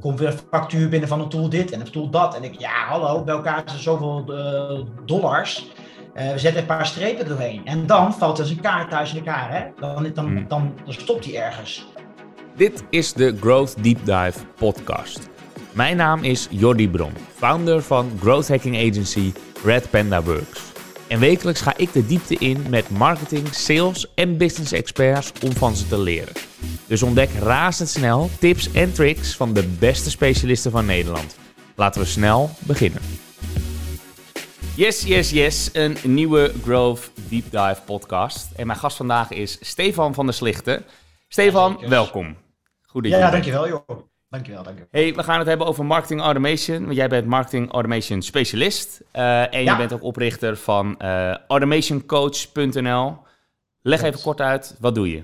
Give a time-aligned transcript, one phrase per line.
[0.00, 2.36] komt weer een factuur binnen van een tool dit en een tool dat.
[2.36, 5.66] En ik, ja, hallo, bij elkaar is er zoveel uh, dollars.
[6.14, 7.66] Uh, we zetten een paar strepen doorheen.
[7.66, 9.52] En dan valt er een kaart thuis in elkaar.
[9.52, 9.64] Hè?
[9.80, 10.48] Dan, dan, hmm.
[10.48, 11.86] dan, dan stopt hij ergens.
[12.56, 15.28] Dit is de Growth Deep Dive podcast.
[15.72, 19.32] Mijn naam is Jordi Bron, founder van growth hacking agency
[19.64, 20.62] Red Panda Works.
[21.08, 25.76] En wekelijks ga ik de diepte in met marketing, sales en business experts om van
[25.76, 26.47] ze te leren.
[26.86, 31.36] Dus ontdek razendsnel tips en tricks van de beste specialisten van Nederland.
[31.74, 33.00] Laten we snel beginnen.
[34.76, 35.70] Yes, yes, yes.
[35.72, 38.52] Een nieuwe Growth Deep Dive podcast.
[38.56, 40.84] En mijn gast vandaag is Stefan van der Slichten.
[41.28, 42.36] Stefan, welkom.
[42.82, 43.88] Goed dat je Ja, dankjewel joh.
[44.28, 44.88] Dankjewel, dankjewel.
[44.90, 46.84] Hey, we gaan het hebben over marketing automation.
[46.84, 49.00] Want jij bent marketing automation specialist.
[49.12, 53.16] Uh, en je bent ook oprichter van uh, automationcoach.nl.
[53.82, 55.22] Leg even kort uit, wat doe je?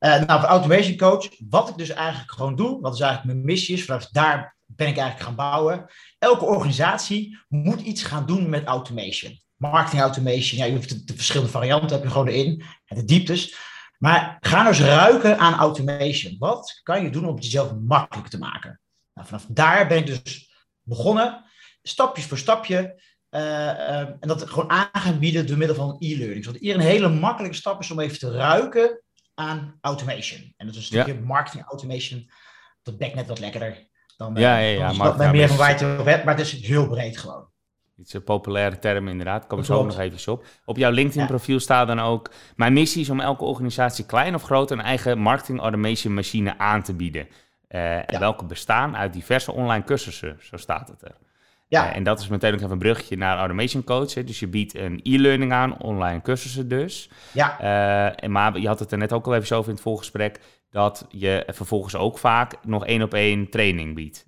[0.00, 3.46] Uh, nou, voor Automation Coach, wat ik dus eigenlijk gewoon doe, wat is eigenlijk mijn
[3.46, 5.86] missie is, vanaf daar ben ik eigenlijk gaan bouwen.
[6.18, 9.40] Elke organisatie moet iets gaan doen met automation.
[9.56, 13.04] Marketing automation, ja, je hoeft de, de verschillende varianten heb je gewoon erin, en de
[13.04, 13.56] dieptes.
[13.98, 16.36] Maar ga eens ruiken aan automation.
[16.38, 18.80] Wat kan je doen om het jezelf makkelijk te maken?
[19.14, 20.50] Nou, vanaf daar ben ik dus
[20.82, 21.44] begonnen,
[21.82, 23.02] stapjes voor stapje.
[23.30, 26.44] Uh, uh, en dat gewoon aan door middel van e-learning.
[26.44, 29.02] Zodat hier een hele makkelijke stap is om even te ruiken
[29.40, 30.54] aan automation.
[30.56, 32.30] En dat is een stukje marketing automation.
[32.82, 36.24] Dat bekt net wat lekkerder dan, ja, ja, ja, dan bij meer van White Web,
[36.24, 37.48] maar het is heel breed gewoon.
[37.96, 40.44] Iets een populaire term inderdaad, kom ik zo nog even op.
[40.64, 42.30] Op jouw LinkedIn-profiel staat dan ook...
[42.56, 44.70] Mijn missie is om elke organisatie, klein of groot...
[44.70, 47.28] een eigen marketing automation machine aan te bieden.
[47.68, 51.16] Uh, Welke bestaan uit diverse online cursussen, zo staat het er.
[51.70, 51.90] Ja.
[51.90, 54.14] Uh, en dat is meteen ook even een bruggetje naar Automation Coach.
[54.14, 54.24] Hè.
[54.24, 57.10] Dus je biedt een e-learning aan, online cursussen dus.
[57.32, 57.60] Ja.
[57.60, 59.84] Uh, en maar je had het er net ook al even zo over in het
[59.84, 60.40] voorgesprek...
[60.70, 64.24] dat je vervolgens ook vaak nog één op één training biedt.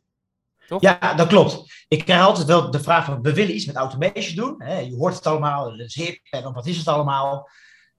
[0.67, 0.81] Toch?
[0.81, 1.85] Ja, dat klopt.
[1.89, 4.55] Ik krijg altijd wel de vraag van, we willen iets met automation doen.
[4.63, 4.79] Hè?
[4.79, 7.48] Je hoort het allemaal, het is hip, en wat is het allemaal?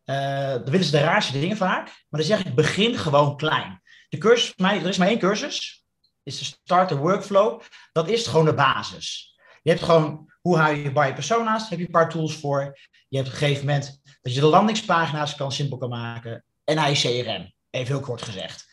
[0.05, 1.85] Uh, dan willen ze de raarste dingen vaak.
[1.85, 3.81] Maar dan zeg ik, begin gewoon klein.
[4.09, 5.85] De cursus, er is maar één cursus,
[6.23, 7.61] is de starter workflow.
[7.91, 9.32] Dat is gewoon de basis.
[9.63, 11.59] Je hebt gewoon, hoe hou je je buyer persona's?
[11.59, 12.79] Daar heb je een paar tools voor.
[13.07, 16.43] Je hebt op een gegeven moment dat je de landingspagina's kan simpel kan maken.
[16.63, 18.71] En hij CRM, even heel kort gezegd.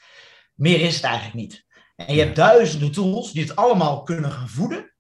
[0.54, 1.64] Meer is het eigenlijk niet.
[1.96, 4.94] En je hebt duizenden tools die het allemaal kunnen gaan voeden.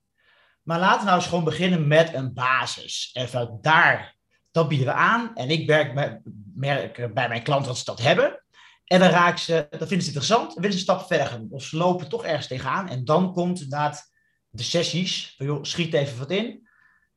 [0.62, 3.10] Maar laten we nou eens gewoon beginnen met een basis.
[3.12, 4.16] Even daar,
[4.50, 5.34] dat bieden we aan.
[5.34, 6.20] En ik merk,
[6.54, 8.44] merk bij mijn klanten dat ze dat hebben.
[8.84, 10.46] En dan raak ze, dat vinden ze interessant.
[10.46, 11.46] Dan willen ze een stap verder gaan.
[11.50, 12.88] Of ze lopen toch ergens tegenaan.
[12.88, 14.09] En dan komt inderdaad
[14.50, 15.34] de sessies.
[15.36, 16.68] Van, joh, schiet even wat in.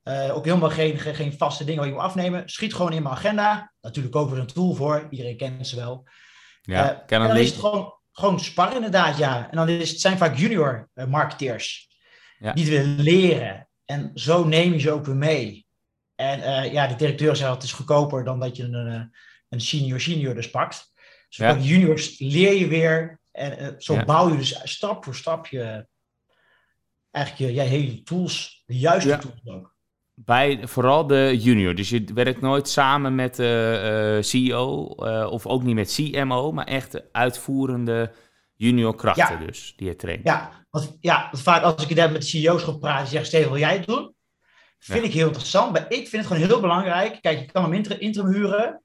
[0.04, 2.50] Uh, ook helemaal geen, geen, vaste dingen waar je moet afnemen.
[2.50, 3.74] Schiet gewoon in mijn agenda.
[3.82, 5.08] Natuurlijk ook weer een tool voor.
[5.10, 6.08] Iedereen kent ze wel.
[6.62, 9.50] Ja, uh, en dan is het gewoon, gewoon sparren inderdaad, ja.
[9.50, 11.90] En dan is het zijn vaak junior uh, marketeers.
[12.40, 12.54] Ja.
[12.54, 13.68] Die het willen leren.
[13.86, 15.66] En zo neem je ze ook weer mee.
[16.16, 19.14] En ja, de directeur zei het is goedkoper dan dat je een,
[19.50, 20.94] een senior senior dus pakt.
[21.28, 21.58] Dus ja.
[21.58, 23.20] juniors leer je weer.
[23.32, 25.88] En zo bouw je dus stap voor stapje
[27.14, 29.72] eigenlijk je, je hele tools, de juiste tools ook.
[30.16, 31.76] Bij vooral de junior.
[31.76, 36.52] Dus je werkt nooit samen met de uh, CEO uh, of ook niet met CMO,
[36.52, 38.12] maar echt de uitvoerende
[38.56, 40.22] junior krachten dus, die je traint.
[40.24, 43.60] Ja, want, ja, vaak als ik daar met de CEO's ga praten, zeg Steven, wil
[43.60, 44.14] jij het doen?
[44.80, 47.22] Vind ik heel interessant, maar ik vind het gewoon heel belangrijk.
[47.22, 48.84] Kijk, je kan hem interim, interim huren,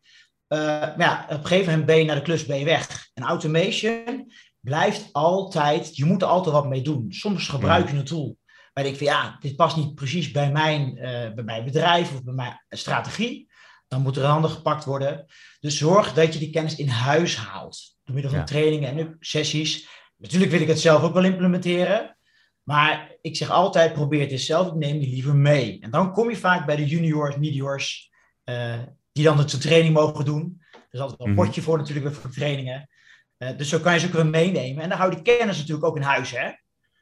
[0.49, 3.11] uh, maar ja, op een gegeven moment ben je naar de klus ben je weg.
[3.15, 7.13] En automation blijft altijd, je moet er altijd wat mee doen.
[7.13, 8.37] Soms gebruik je een tool
[8.79, 12.25] waar ik van ja, dit past niet precies bij mijn, uh, bij mijn bedrijf of
[12.25, 13.51] bij mijn strategie.
[13.89, 15.27] Dan moet er een ander gepakt worden.
[15.61, 17.97] Dus zorg dat je die kennis in huis haalt.
[18.05, 19.89] Door middel van trainingen en sessies.
[20.17, 22.17] Natuurlijk wil ik het zelf ook wel implementeren.
[22.63, 24.75] Maar ik zeg altijd, probeer het eens zelf.
[24.75, 25.81] Neem die liever mee.
[25.81, 28.11] En dan kom je vaak bij de juniors, mediors,
[28.45, 28.79] uh,
[29.13, 30.63] die dan de training mogen doen.
[30.73, 31.45] Er is altijd wel een mhm.
[31.45, 32.89] potje voor natuurlijk voor trainingen.
[33.39, 34.83] Uh, dus zo kan je ze ook weer meenemen.
[34.83, 36.51] En dan hou je die kennis natuurlijk ook in huis, hè?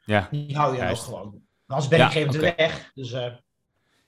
[0.05, 0.27] Ja.
[0.31, 1.41] Die hou je ook gewoon.
[1.67, 2.53] Anders ben ik geen okay.
[2.57, 2.91] weg.
[2.93, 3.25] Dus, uh...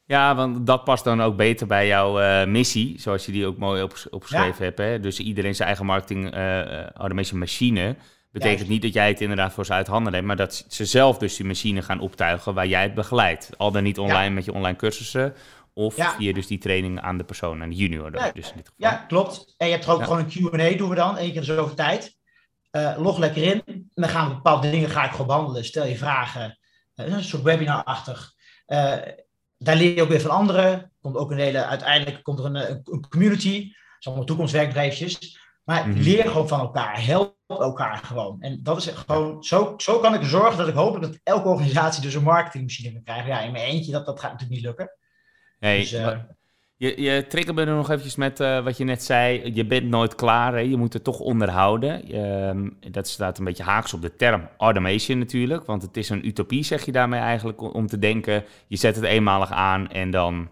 [0.05, 3.57] Ja, want dat past dan ook beter bij jouw uh, missie, zoals je die ook
[3.57, 4.63] mooi op, opgeschreven ja.
[4.63, 4.77] hebt.
[4.77, 4.99] Hè?
[4.99, 6.33] Dus iedereen zijn eigen marketing
[6.95, 7.95] automation machine.
[8.31, 8.71] Betekent Juist.
[8.71, 11.35] niet dat jij het inderdaad voor ze uit handen neemt, maar dat ze zelf dus
[11.35, 13.49] die machine gaan optuigen waar jij het begeleidt.
[13.57, 14.29] Al dan niet online ja.
[14.31, 15.33] met je online cursussen,
[15.73, 16.11] of ja.
[16.11, 18.15] via dus die training aan de persoon, aan de junior.
[18.15, 18.91] Ja, dus in dit geval.
[18.91, 19.53] ja klopt.
[19.57, 22.17] En je hebt er ook gewoon een Q&A doen we dan, één keer zoveel tijd.
[22.71, 23.61] Uh, log lekker in.
[23.65, 25.65] En dan gaan we bepaalde dingen ga ik gewoon behandelen.
[25.65, 26.59] Stel je vragen.
[26.95, 28.33] Uh, een soort webinar-achtig.
[28.67, 28.95] Uh,
[29.57, 30.91] daar leer je ook weer van anderen.
[31.01, 33.59] Komt ook een hele, uiteindelijk komt er een, een community.
[33.63, 35.39] Dat zijn allemaal toekomstwerkbedrijfjes.
[35.63, 36.01] Maar mm -hmm.
[36.01, 37.05] leer gewoon van elkaar.
[37.05, 38.41] Help elkaar gewoon.
[38.41, 42.01] En dat is gewoon, zo, zo kan ik zorgen dat ik hopelijk dat elke organisatie
[42.01, 43.27] dus een marketingmachine kan krijgen.
[43.27, 44.97] Ja, in mijn eentje, dat, dat gaat natuurlijk niet lukken.
[45.59, 46.17] Hey, dus, uh,
[46.79, 49.53] je, je triggerde er nog eventjes met uh, wat je net zei.
[49.53, 50.59] Je bent nooit klaar, hè?
[50.59, 52.15] je moet het toch onderhouden.
[52.15, 55.65] Um, dat staat een beetje haaks op de term automation natuurlijk.
[55.65, 58.43] Want het is een utopie, zeg je daarmee eigenlijk, om te denken...
[58.67, 60.49] je zet het eenmalig aan en dan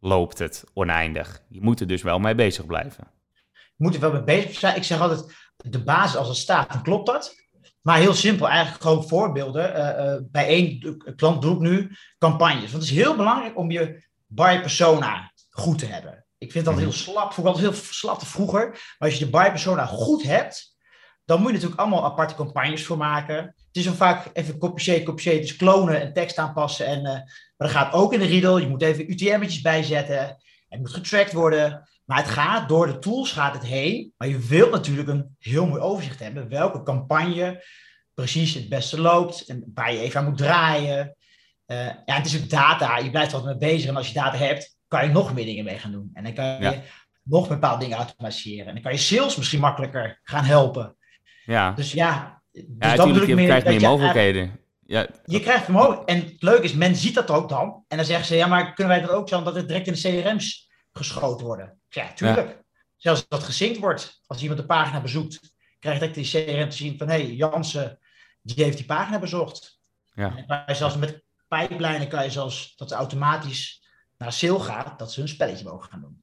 [0.00, 1.42] loopt het oneindig.
[1.48, 3.04] Je moet er dus wel mee bezig blijven.
[3.52, 4.76] Je moet er wel mee bezig zijn.
[4.76, 5.24] Ik zeg altijd,
[5.56, 7.34] de basis als het staat, dan klopt dat.
[7.82, 9.76] Maar heel simpel, eigenlijk gewoon voorbeelden.
[9.76, 12.72] Uh, bij één klant doe ik nu campagnes.
[12.72, 14.04] Want het is heel belangrijk om je
[14.36, 16.26] buyer persona goed te hebben.
[16.38, 16.96] Ik vind dat heel mhm.
[16.96, 18.68] slap, vond ik altijd heel slap vroeger.
[18.68, 20.76] Maar als je de buyer persona goed hebt,
[21.24, 23.36] dan moet je natuurlijk allemaal aparte campagnes voor maken.
[23.36, 26.86] Het is dan vaak even copier, dus klonen en tekst aanpassen.
[26.86, 28.58] En, uh, maar dat gaat ook in de riedel.
[28.58, 30.36] Je moet even UTM'tjes bijzetten.
[30.68, 31.88] Het moet getracked worden.
[32.04, 34.12] Maar het gaat door de tools gaat het heen.
[34.16, 36.48] Maar je wilt natuurlijk een heel mooi overzicht hebben.
[36.48, 37.64] Welke campagne
[38.14, 39.46] precies het beste loopt.
[39.46, 41.16] En waar je even aan moet draaien.
[41.66, 42.98] Uh, ja, het is ook data.
[42.98, 43.88] Je blijft er altijd mee bezig.
[43.88, 46.10] En als je data hebt, kan je nog meer dingen mee gaan doen.
[46.12, 46.80] En dan kan je
[47.22, 48.66] nog bepaalde dingen automatiseren.
[48.66, 50.96] En dan kan je sales misschien makkelijker gaan helpen.
[51.44, 51.72] Ja.
[51.72, 54.60] Dus ja, dus ja dan je, je meer, krijgt meer mogelijkheden.
[54.86, 55.06] Ja.
[55.24, 56.24] Je krijgt mogelijkheden.
[56.24, 57.84] En het leuke is, men ziet dat ook dan.
[57.88, 59.92] En dan zeggen ze, ja, maar kunnen wij dat ook zo dat het direct in
[59.92, 61.78] de CRM's geschoten worden?
[61.88, 62.64] Ja, tuurlijk.
[62.96, 66.76] Zelfs als dat gezinkt wordt, als iemand de pagina bezoekt, krijgt direct die CRM te
[66.76, 67.98] zien van, hé, hey, Jansen,
[68.42, 69.78] die heeft die pagina bezocht.
[70.14, 70.44] Ja.
[70.66, 73.84] En zelfs met pijplijnen kan je zelfs dat automatisch
[74.18, 76.22] naar sale gaat, dat ze hun spelletje mogen gaan doen.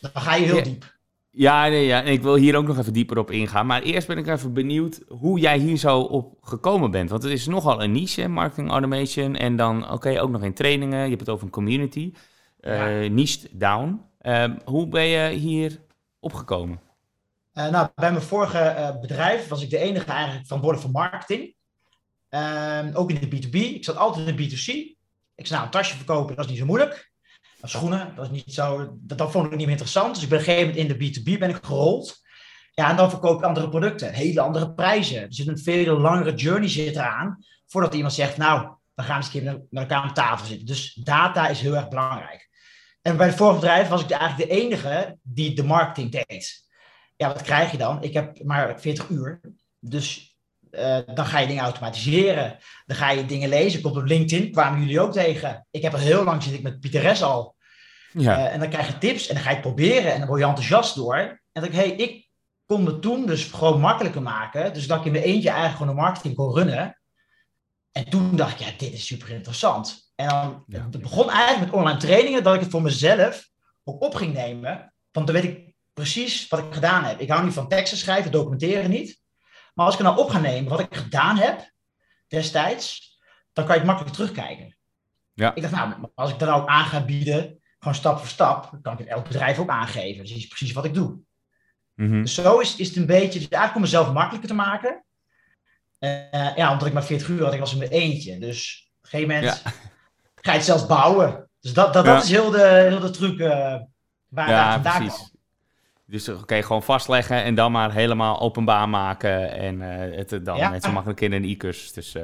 [0.00, 0.92] Dan ga je heel diep.
[1.30, 3.66] Ja, nee, ja, ik wil hier ook nog even dieper op ingaan.
[3.66, 7.10] Maar eerst ben ik even benieuwd hoe jij hier zo op gekomen bent.
[7.10, 9.36] Want het is nogal een niche, marketing automation.
[9.36, 11.02] En dan, oké, ook nog in trainingen.
[11.02, 12.12] Je hebt het over een community.
[12.60, 14.00] Uh, Niche down.
[14.18, 15.80] Ehm, hoe ben je hier
[16.20, 16.80] opgekomen?
[17.54, 21.54] Uh, nou, bij mijn vorige uh, bedrijf was ik de enige eigenlijk verantwoordelijk voor marketing.
[22.34, 23.54] Ehm, ook in de B2B.
[23.54, 24.66] Ik zat altijd in de B2C.
[25.34, 27.12] Ik zei, nou, een tasje verkopen, dat is niet zo moeilijk
[27.68, 28.12] schoenen.
[28.14, 30.14] Dat, is niet zo, dat, dat vond ik niet meer interessant.
[30.14, 32.22] Dus ik ben op een gegeven moment in de B2B ben ik gerold.
[32.72, 35.22] Ja, en dan verkoop ik andere producten, hele andere prijzen.
[35.22, 39.26] Er zit een veel langere journey zit eraan, voordat iemand zegt, nou, we gaan eens
[39.26, 40.66] een keer met elkaar aan tafel zitten.
[40.66, 42.48] Dus data is heel erg belangrijk.
[43.02, 46.68] En bij het vorige bedrijf was ik eigenlijk de enige die de marketing deed.
[47.16, 48.02] Ja, wat krijg je dan?
[48.02, 49.40] Ik heb maar 40 uur.
[49.78, 50.33] Dus
[50.78, 52.56] uh, dan ga je dingen automatiseren.
[52.86, 53.80] Dan ga je dingen lezen.
[53.80, 55.66] Komt op LinkedIn, kwamen jullie ook tegen.
[55.70, 57.54] Ik heb al heel lang zit ik met Pieter al
[58.22, 58.38] ja.
[58.38, 60.40] Uh, en dan krijg je tips en dan ga je het proberen en dan word
[60.40, 61.16] je enthousiast door.
[61.16, 62.28] En dan denk ik, hey, ik
[62.66, 64.72] kon me toen dus gewoon makkelijker maken.
[64.72, 66.98] Dus dat ik in mijn eentje eigenlijk gewoon de marketing kon runnen.
[67.92, 70.12] En toen dacht ik, ja, dit is super interessant.
[70.14, 70.88] En dan ja.
[70.90, 73.48] het begon eigenlijk met online trainingen, dat ik het voor mezelf
[73.84, 74.94] ook op ging nemen.
[75.10, 77.20] Want dan weet ik precies wat ik gedaan heb.
[77.20, 79.20] Ik hou niet van teksten schrijven, documenteren niet.
[79.74, 81.70] Maar als ik nou op ga nemen wat ik gedaan heb
[82.28, 83.18] destijds,
[83.52, 84.76] dan kan je het makkelijk terugkijken.
[85.32, 85.54] Ja.
[85.54, 88.92] Ik dacht, nou, als ik dat nou aan ga bieden, gewoon stap voor stap, kan
[88.92, 90.20] ik het elk bedrijf ook aangeven.
[90.20, 91.18] Dus dat is precies wat ik doe.
[91.94, 92.22] Mhm.
[92.22, 95.04] Dus zo is, is het een beetje, dus eigenlijk om mezelf makkelijker te maken.
[95.98, 98.38] Uh, ja, omdat ik maar 40 uur had, ik was in mijn eentje.
[98.38, 99.62] Dus op een gegeven moment
[100.34, 101.48] ga je het zelfs bouwen.
[101.60, 103.48] Dus dat, dat, dat is heel de, heel de truc uh,
[104.28, 105.33] waar ja, vandaan precies.
[106.06, 109.52] Dus oké, gewoon vastleggen en dan maar helemaal openbaar maken.
[109.52, 111.92] En uh, het dan net zo makkelijk in een e-cursus.
[111.92, 112.16] Dus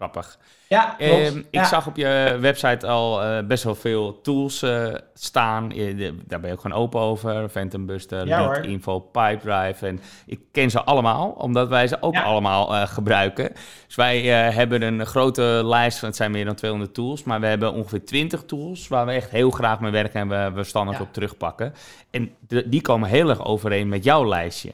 [0.00, 0.38] grappig.
[0.68, 5.68] Ja, ehm, ik zag op je website al uh, best wel veel tools uh, staan.
[6.26, 7.48] daar ben je ook gewoon open over.
[7.48, 9.86] Phantom Buster, ja, Info, Pipedrive.
[9.86, 13.52] En ik ken ze allemaal, omdat wij ze ook allemaal uh, gebruiken.
[13.86, 17.22] Dus wij hebben een grote lijst, het zijn meer dan 200 tools.
[17.22, 20.50] Maar we hebben ongeveer 20 tools waar we echt heel graag mee werken en we,
[20.54, 21.74] we standaard op terugpakken.
[22.10, 22.30] En
[22.66, 24.70] die komen heel erg overeen met jouw lijstje.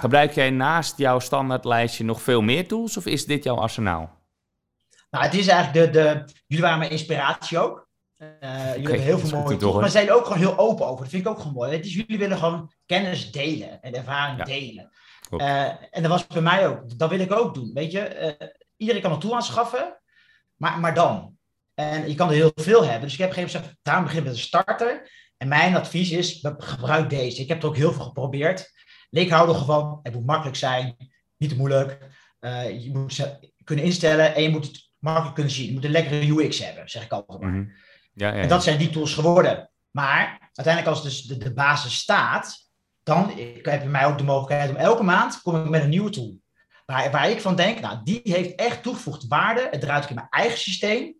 [0.00, 4.17] Gebruik jij naast jouw standaardlijstje nog veel meer tools of is dit jouw arsenaal?
[5.10, 7.88] Nou, het is eigenlijk de, de jullie waren mijn inspiratie ook.
[8.18, 11.00] Uh, jullie hebben heel veel mooie tools, maar ze zijn ook gewoon heel open over.
[11.00, 11.72] Dat vind ik ook gewoon mooi.
[11.72, 14.90] Het is, jullie willen gewoon kennis delen en ervaring delen.
[15.30, 16.98] Uh, en dat was bij mij ook.
[16.98, 17.70] Dat wil ik ook doen.
[17.74, 20.00] Weet je, uh, iedereen kan een tool aanschaffen,
[20.54, 21.36] maar, maar dan.
[21.74, 23.02] En je kan er heel veel hebben.
[23.02, 25.10] Dus ik heb gegeven gezegd, daarom begin met een starter.
[25.36, 27.42] En mijn advies is, gebruik deze.
[27.42, 28.72] Ik heb er ook heel veel geprobeerd.
[29.10, 30.96] Ik hou er gewoon, het moet makkelijk zijn,
[31.36, 31.98] niet te moeilijk.
[32.80, 35.66] je moet ze kunnen instellen en je moet het makkelijk kunnen zien.
[35.66, 37.50] Je moet een lekkere UX hebben, zeg ik altijd maar.
[37.50, 37.68] Mhm.
[38.14, 39.70] ja, ja, En dat zijn die tools geworden.
[39.90, 42.68] Maar uiteindelijk als dus de, de basis staat,
[43.02, 46.10] dan heb je mij ook de mogelijkheid om elke maand kom ik met een nieuwe
[46.10, 46.38] tool.
[46.86, 49.68] Waar, waar ik van denk, nou, die heeft echt toegevoegde waarde.
[49.70, 51.16] Het draait ook in mijn eigen systeem.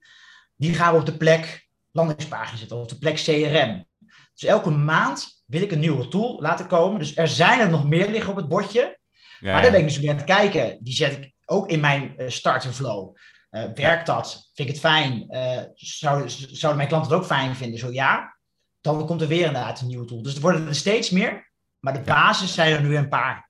[0.57, 3.87] Die gaan we op de plek landingspagina zetten, op de plek CRM.
[4.35, 6.99] Dus elke maand wil ik een nieuwe tool laten komen.
[6.99, 8.99] Dus er zijn er nog meer liggen op het bordje.
[9.41, 10.79] Ja, maar daar ben ik dus weer aan het kijken.
[10.81, 13.17] Die zet ik ook in mijn uh, starter flow.
[13.51, 14.51] Uh, werkt dat?
[14.55, 15.27] Vind ik het fijn?
[15.31, 17.79] Uh, zouden, zouden mijn klanten het ook fijn vinden?
[17.79, 18.37] Zo ja.
[18.81, 20.23] Dan komt er weer inderdaad een nieuwe tool.
[20.23, 21.51] Dus er worden er steeds meer.
[21.81, 23.49] Maar de basis zijn er nu een paar.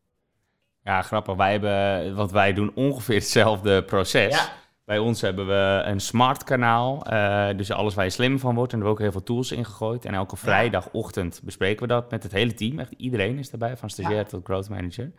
[0.84, 1.34] Ja, grappig.
[1.34, 4.34] Wij hebben, wat wij doen ongeveer hetzelfde proces.
[4.34, 4.48] Ja.
[4.84, 7.12] Bij ons hebben we een smart kanaal.
[7.12, 8.72] Uh, dus alles waar je slim van wordt.
[8.72, 10.04] En er hebben we ook heel veel tools ingegooid.
[10.04, 12.78] En elke vrijdagochtend bespreken we dat met het hele team.
[12.78, 15.12] Echt iedereen is daarbij, van stagiair tot growth manager.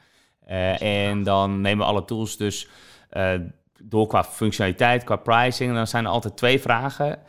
[0.50, 2.68] Uh, en dan nemen we alle tools dus
[3.12, 3.34] uh,
[3.84, 5.70] door qua functionaliteit, qua pricing.
[5.70, 7.20] En dan zijn er altijd twee vragen.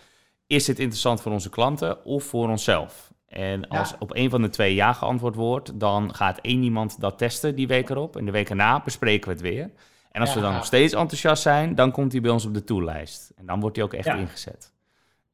[0.46, 3.12] Is dit interessant voor onze klanten of voor onszelf?
[3.28, 7.18] En als op een van de twee ja geantwoord wordt, dan gaat één iemand dat
[7.18, 8.16] testen die week erop.
[8.16, 9.70] En de week erna bespreken we het weer.
[10.12, 12.64] En als we dan nog steeds enthousiast zijn, dan komt hij bij ons op de
[12.64, 13.32] toollijst.
[13.36, 14.72] En dan wordt hij ook echt ingezet.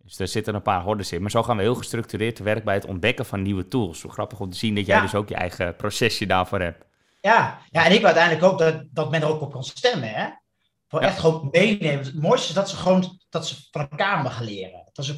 [0.05, 1.21] Dus er zitten een paar hordes in.
[1.21, 4.01] Maar zo gaan we heel gestructureerd te werk bij het ontdekken van nieuwe tools.
[4.01, 6.85] Zo grappig om te zien dat jij dus ook je eigen procesje daarvoor hebt.
[7.21, 10.09] Ja, ja en ik wil uiteindelijk ook dat, dat men er ook op kan stemmen.
[10.09, 10.29] Hè?
[11.01, 12.05] Echt gewoon meenemen.
[12.05, 14.91] Het mooiste is dat ze gewoon dat ze van elkaar mogen leren.
[14.93, 15.17] Dat ze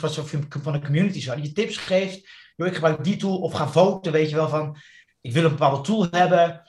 [0.62, 1.34] van de community zo.
[1.34, 2.28] Die je tips geeft.
[2.56, 3.38] Joh, ik gebruik die tool.
[3.38, 4.76] Of ga voten, weet je wel, van...
[5.20, 6.62] Ik wil een bepaalde tool hebben.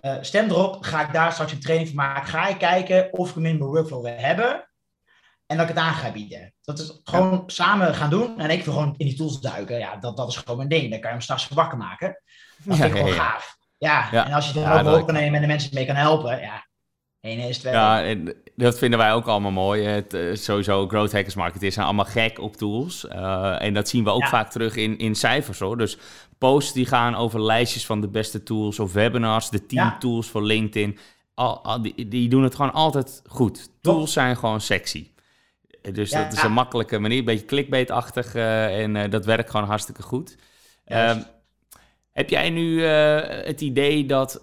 [0.00, 0.82] Uh, stem erop.
[0.84, 2.28] Ga ik daar straks een training van maken.
[2.28, 4.68] Ga ik kijken of ik hem in mijn workflow wil hebben.
[5.46, 6.54] En dat ik het aan ga bieden.
[6.62, 8.40] Dat is gewoon samen gaan doen.
[8.40, 9.78] En ik wil gewoon in die tools duiken.
[9.78, 10.82] Ja, dat, dat is gewoon mijn ding.
[10.82, 12.22] Dan kan je hem straks wakker maken.
[12.62, 13.56] Dat vind ik gewoon gaaf.
[13.78, 16.40] Ja, en als je het er ook kan nemen en de mensen mee kan helpen.
[16.40, 16.63] Ja,
[17.24, 17.62] is.
[17.62, 19.82] Ja, en dat vinden wij ook allemaal mooi.
[19.82, 23.04] Het, uh, sowieso, growth hackers marketeers zijn allemaal gek op tools.
[23.04, 25.78] Uh, en dat zien we ook vaak terug in, in cijfers hoor.
[25.78, 25.98] Dus
[26.38, 29.96] posts die gaan over lijstjes van de beste tools of webinars, de 10 ja.
[29.98, 30.98] tools voor LinkedIn.
[31.34, 33.70] Al, al, die, die, doen het gewoon altijd goed.
[33.80, 35.10] Tools zijn gewoon sexy.
[35.92, 39.66] Dus ja, dat is een makkelijke manier, een beetje clickbait-achtig uh, en dat werkt gewoon
[39.66, 40.36] hartstikke goed.
[40.86, 41.24] Um,
[42.10, 44.40] heb jij nu het idee dat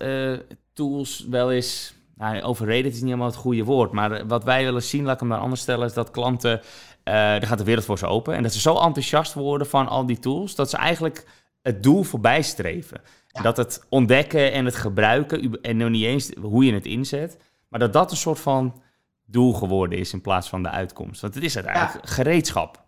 [0.73, 3.91] tools wel eens nou, overreden is niet helemaal het goede woord.
[3.91, 6.61] Maar wat wij willen zien, laat ik hem maar anders stellen, is dat klanten,
[7.03, 8.35] uh, er gaat de wereld voor ze open.
[8.35, 11.25] En dat ze zo enthousiast worden van al die tools, dat ze eigenlijk
[11.61, 13.01] het doel voorbij streven.
[13.41, 17.37] Dat het ontdekken en het gebruiken, en nog niet eens hoe je het inzet,
[17.67, 18.81] maar dat dat een soort van
[19.25, 21.21] doel geworden is in plaats van de uitkomst.
[21.21, 22.11] Want het is uiteindelijk ja.
[22.11, 22.85] gereedschap.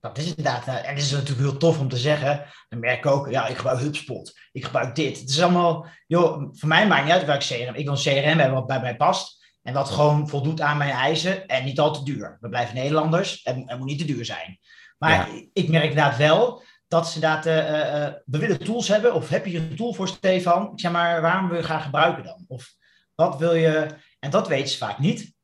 [0.00, 2.44] Dat is inderdaad, en het is natuurlijk heel tof om te zeggen.
[2.68, 5.20] Dan merk ik ook, ja, ik gebruik HubSpot, ik gebruik dit.
[5.20, 7.74] Het is allemaal, joh, voor mij maakt niet uit welk CRM.
[7.74, 10.90] Ik wil een CRM hebben wat bij mij past en wat gewoon voldoet aan mijn
[10.90, 12.38] eisen en niet al te duur.
[12.40, 14.58] We blijven Nederlanders en het moet niet te duur zijn.
[14.98, 15.42] Maar ja.
[15.52, 19.14] ik merk inderdaad wel dat ze inderdaad, uh, uh, we willen tools hebben.
[19.14, 20.72] Of heb je een tool voor Stefan?
[20.72, 22.44] Ik zeg maar, waarom wil je gaan gebruiken dan?
[22.48, 22.74] Of
[23.14, 23.86] wat wil je,
[24.18, 25.36] en dat weten ze vaak niet.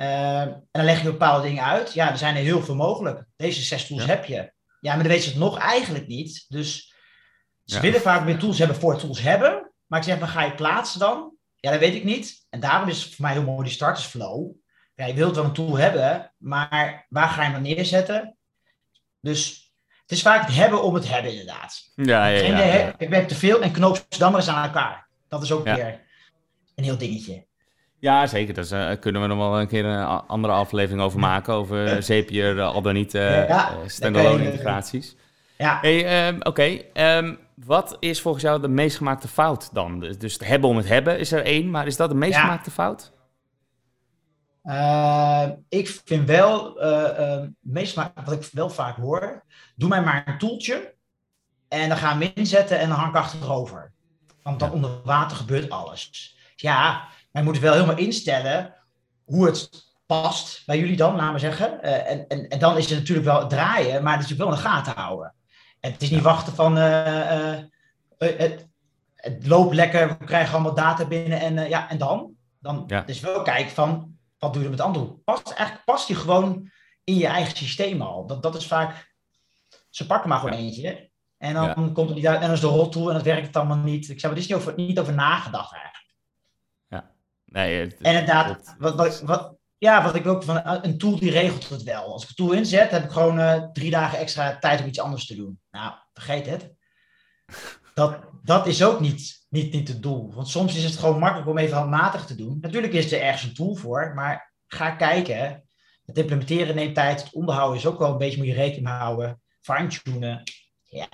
[0.00, 1.92] Uh, en dan leg je bepaalde dingen uit.
[1.92, 3.24] Ja, er zijn er heel veel mogelijk.
[3.36, 4.08] Deze zes tools ja.
[4.08, 4.52] heb je.
[4.80, 6.44] Ja, maar dan weten ze het nog eigenlijk niet.
[6.48, 6.94] Dus
[7.64, 7.80] ze ja.
[7.80, 9.72] willen vaak meer tools hebben voor tools hebben.
[9.86, 11.34] Maar ik zeg, maar ga je plaatsen dan?
[11.56, 12.46] Ja, dat weet ik niet.
[12.50, 14.50] En daarom is het voor mij heel mooi die starters flow.
[14.94, 18.36] Ja, je wilt wel een tool hebben, maar waar ga je hem neerzetten?
[19.20, 21.90] Dus het is vaak het hebben om het hebben, inderdaad.
[21.94, 22.94] Ja, ja, ja, ja.
[22.98, 25.08] Ik ben te veel en knoop ze dan maar eens aan elkaar.
[25.28, 26.00] Dat is ook weer
[26.74, 27.46] een heel dingetje.
[28.00, 28.54] Ja, zeker.
[28.54, 31.54] Daar uh, kunnen we nog wel een keer een andere aflevering over maken.
[31.54, 35.16] Over Zapier, uh, al dan niet uh, ja, standalone integraties.
[35.58, 35.78] Ja.
[35.80, 37.18] Hey, um, Oké, okay.
[37.18, 40.00] um, wat is volgens jou de meest gemaakte fout dan?
[40.00, 42.40] Dus het hebben om het hebben is er één, maar is dat de meest ja.
[42.40, 43.12] gemaakte fout?
[45.68, 49.44] Ik vind wel, uh, meest wat ik wel vaak hoor,
[49.76, 50.94] doe mij maar een toeltje
[51.68, 53.92] en dan gaan we inzetten en dan hang ik achterover.
[54.42, 56.36] Want dan onder water gebeurt alles.
[56.56, 58.74] Ja, maar je moet wel helemaal instellen
[59.24, 59.70] hoe het
[60.06, 61.78] past bij jullie dan, laten we zeggen.
[61.82, 64.58] Uh, en, en, en dan is het natuurlijk wel draaien, maar het is natuurlijk wel
[64.58, 65.34] in de gaten houden.
[65.80, 67.58] En het is niet wachten van uh, uh,
[68.18, 68.68] het,
[69.16, 72.32] het, loopt lekker, we krijgen allemaal data binnen en ja, en dan?
[72.58, 73.06] Dan ja.
[73.06, 75.06] is wel kijken van, wat doe je met het andere?
[75.24, 76.70] Past, eigenlijk past die gewoon
[77.04, 78.26] in je eigen systeem al.
[78.26, 79.14] Dat, dat is vaak,
[79.90, 80.62] ze pakken maar gewoon ja.
[80.62, 81.10] eentje.
[81.38, 83.46] En dan komt het niet uit en dan is de rol toe en dat werkt
[83.46, 84.08] het allemaal niet.
[84.08, 85.99] Ik zeg, er is niet over, niet over nagedacht eigenlijk.
[87.50, 91.18] Nee, het, en inderdaad, het, wat, wat, wat, ja, wat ik ook van een tool
[91.18, 92.12] die regelt het wel.
[92.12, 95.00] Als ik een tool inzet, heb ik gewoon uh, drie dagen extra tijd om iets
[95.00, 95.60] anders te doen.
[95.70, 96.70] Nou, vergeet het.
[97.94, 100.34] Dat, dat is ook niet, niet, niet het doel.
[100.34, 102.58] Want soms is het gewoon makkelijk om even handmatig te doen.
[102.60, 105.68] Natuurlijk is er ergens een tool voor, maar ga kijken.
[106.04, 107.22] Het implementeren neemt tijd.
[107.22, 109.42] Het onderhouden is ook wel een beetje, moet je rekening houden.
[109.60, 110.42] Fine-tunen.
[110.84, 111.08] Ja,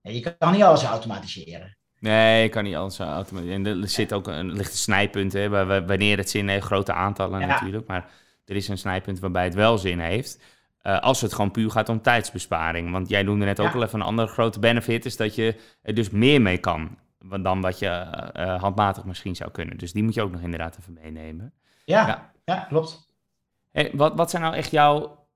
[0.00, 1.75] je kan niet alles automatiseren.
[1.98, 3.66] Nee, ik kan niet alles automatiseren.
[3.66, 5.48] En er zit ook een lichte snijpunt, hè,
[5.86, 7.46] wanneer het zin heeft, grote aantallen ja.
[7.46, 7.86] natuurlijk.
[7.86, 8.10] Maar
[8.44, 10.40] er is een snijpunt waarbij het wel zin heeft.
[10.82, 12.90] Uh, als het gewoon puur gaat om tijdsbesparing.
[12.90, 13.72] Want jij noemde net ook ja.
[13.72, 16.98] al even een andere grote benefit, is dat je er dus meer mee kan.
[17.42, 19.78] dan wat je uh, handmatig misschien zou kunnen.
[19.78, 21.52] Dus die moet je ook nog inderdaad even meenemen.
[21.84, 22.32] Ja, ja.
[22.44, 23.08] ja klopt.
[23.72, 25.26] Hey, wat, wat zijn nou echt jouw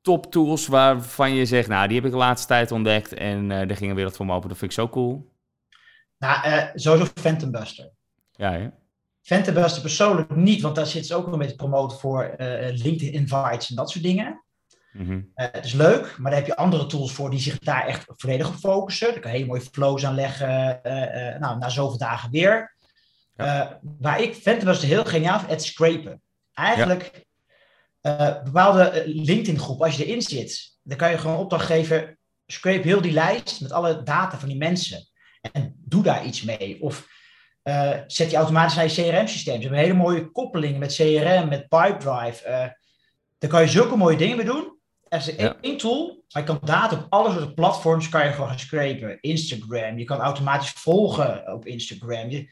[0.00, 3.70] top tools waarvan je zegt, nou, die heb ik de laatste tijd ontdekt en uh,
[3.70, 4.48] er ging een wereld voor me open.
[4.48, 5.34] Dat vind ik zo cool.
[6.18, 7.90] Nou, uh, sowieso Phantom Buster.
[8.32, 8.68] Ja, hè?
[9.22, 12.46] Phantom Buster persoonlijk niet, want daar zit ze ook nog mee te promoten voor uh,
[12.70, 14.44] LinkedIn invites en dat soort dingen.
[14.92, 15.30] Mm -hmm.
[15.34, 18.48] het is leuk, maar daar heb je andere tools voor die zich daar echt volledig
[18.48, 19.12] op focussen.
[19.12, 20.80] Daar kan je hele mooie flows aanleggen,
[21.40, 22.74] nou, na zoveel dagen weer.
[23.36, 23.80] Ja.
[24.00, 26.22] waar ik Phantom Buster heel geniaal vind, het scrapen.
[26.52, 27.26] Eigenlijk
[28.06, 33.00] uh, bepaalde LinkedIn-groep, als je erin zit, dan kan je gewoon opdracht geven, scrape heel
[33.00, 35.08] die lijst met alle data van die mensen.
[35.52, 36.76] En doe daar iets mee.
[36.80, 37.08] Of
[37.64, 39.54] uh, zet die automatisch naar je CRM-systeem.
[39.54, 42.48] Ze hebben hele mooie koppelingen met CRM, met Pipedrive.
[42.48, 42.66] Uh,
[43.38, 44.78] daar kan je zulke mooie dingen mee doen.
[45.08, 45.76] Er is één ja.
[45.76, 49.20] tool, maar je kan data op alle soorten platforms kan je gewoon gaan scrapen.
[49.20, 52.30] Instagram, je kan automatisch volgen op Instagram.
[52.30, 52.50] Je,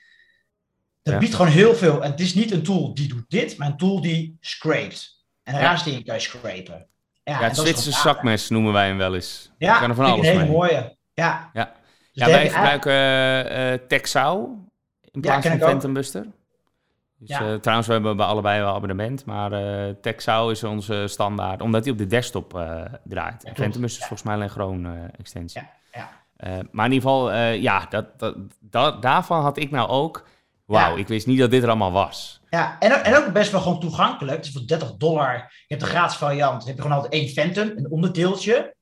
[1.03, 1.19] dat ja.
[1.19, 2.03] biedt gewoon heel veel.
[2.03, 5.23] En het is niet een tool die doet dit, maar een tool die scrapet.
[5.43, 5.83] En ja.
[5.83, 6.89] dingen kan je scrapen.
[7.25, 9.51] Ja, ja het Zwitserse zakmes noemen wij hem wel eens.
[9.59, 10.51] Ja, kan er van een alles hele mee.
[10.51, 10.97] mooie.
[11.15, 11.51] Ja.
[11.53, 11.75] Ja,
[12.15, 12.93] ja wij gebruiken
[13.53, 14.49] uh, Texau
[15.11, 16.27] in plaats van Phantom Buster.
[17.19, 17.53] Dus, ja.
[17.53, 21.83] uh, trouwens, we hebben bij allebei wel abonnement, maar uh, Texau is onze standaard, omdat
[21.83, 23.43] hij op de desktop uh, draait.
[23.43, 25.63] Ja, Phantom Buster is volgens mij alleen gewoon extensie.
[25.93, 26.09] Ja.
[26.71, 30.27] maar in ieder geval, ja, dat, dat, dat, daarvan had ik nou ook,
[30.65, 32.41] wauw, ik wist niet dat dit er allemaal was.
[32.55, 34.37] Ja, en, en ook best wel gewoon toegankelijk.
[34.37, 35.35] Het is voor 30 dollar.
[35.35, 36.59] Je hebt de gratis variant.
[36.59, 38.75] Dan heb je gewoon altijd één Phantom, een onderdeeltje.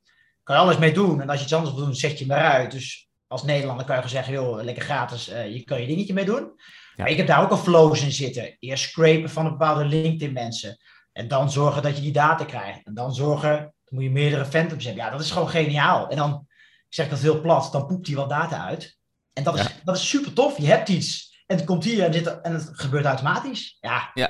[0.42, 1.20] Kan je alles mee doen.
[1.20, 2.70] En als je iets anders wil doen, zet je hem eruit.
[2.70, 6.24] Dus als Nederlander kan je zeggen, joh, lekker gratis, uh, je kan je dingetje mee
[6.24, 6.52] doen.
[6.96, 7.02] Ja.
[7.02, 8.56] Maar ik heb daar ook al flows in zitten.
[8.58, 10.76] Eerst scrapen van een bepaalde LinkedIn mensen.
[11.12, 12.80] En dan zorgen dat je die data krijgt.
[12.84, 15.04] En dan zorgen, dan moet je meerdere Phantoms hebben.
[15.04, 16.08] Ja, dat is gewoon geniaal.
[16.08, 16.46] En dan,
[16.88, 18.98] ik zeg dat heel plat, dan poept hij wat data uit.
[19.32, 20.58] En dat is, dat is super tof.
[20.58, 23.76] Je hebt iets en het komt hier en, dit, en het gebeurt automatisch.
[23.80, 24.28] Ja, ja.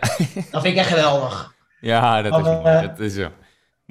[0.50, 1.50] dat vind ik echt geweldig.
[1.80, 2.80] Ja, dat is uh.
[2.80, 3.32] Dat is zo.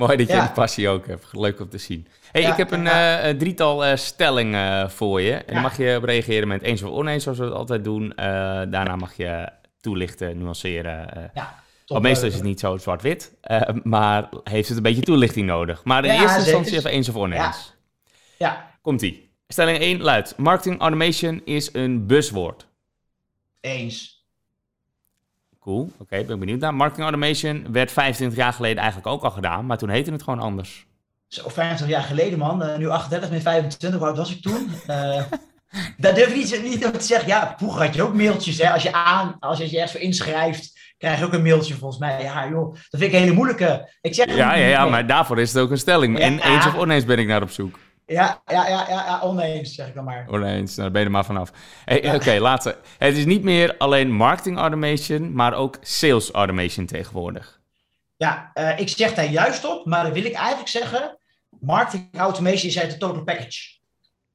[0.05, 0.45] Mooi dat je ja.
[0.45, 1.25] die passie ook hebt.
[1.31, 2.07] Leuk om te zien.
[2.31, 3.29] Hey, ja, ik heb een ja.
[3.29, 5.33] uh, drietal uh, stellingen voor je.
[5.33, 8.13] En dan mag je op reageren met eens of oneens, zoals we het altijd doen.
[8.15, 9.49] daarna mag je
[9.81, 11.31] toelichten, nuanceren.
[11.33, 13.33] ja, want meestal is het niet zo zwart-wit,
[13.83, 15.83] maar heeft het een beetje toelichting nodig.
[15.83, 17.75] Maar in eerste instantie even eens of oneens.
[18.37, 18.69] Ja.
[18.81, 19.29] Komt-ie.
[19.47, 22.67] Stelling 1 luidt: Marketing automation is een buzzwoord.
[23.59, 24.20] Eens.
[25.61, 26.73] Cool, oké, okay, ben benieuwd naar.
[26.73, 30.39] Marketing automation werd 25 jaar geleden eigenlijk ook al gedaan, maar toen heette het gewoon
[30.39, 30.85] anders.
[31.27, 32.63] Zo, 25 jaar geleden, man.
[32.63, 34.69] Uh, nu 38, met 25, hoe oud was ik toen?
[34.87, 35.21] Uh,
[35.97, 37.27] dat durf ik niet, niet te zeggen.
[37.27, 38.57] Ja, vroeger had je ook mailtjes.
[38.57, 38.71] Hè?
[38.71, 42.23] Als je aan, als je ergens voor inschrijft, krijg je ook een mailtje volgens mij.
[42.23, 43.89] Ja, joh, dat vind ik een hele moeilijke.
[44.01, 46.17] Ik zeg ja, ja, ja, maar daarvoor is het ook een stelling.
[46.17, 47.79] Ja, en eens of oneens ben ik naar op zoek.
[48.11, 50.27] Ja, ja, ja, ja, ja, oneens, zeg ik dan maar.
[50.29, 51.51] Oneens, nou, daar ben je er maar vanaf.
[51.85, 52.07] Hey, ja.
[52.07, 52.77] Oké, okay, laatste.
[52.97, 57.61] Het is niet meer alleen marketing automation, maar ook sales automation tegenwoordig.
[58.17, 61.17] Ja, uh, ik zeg daar juist op, maar dan wil ik eigenlijk zeggen,
[61.59, 63.79] marketing automation is uit de total package.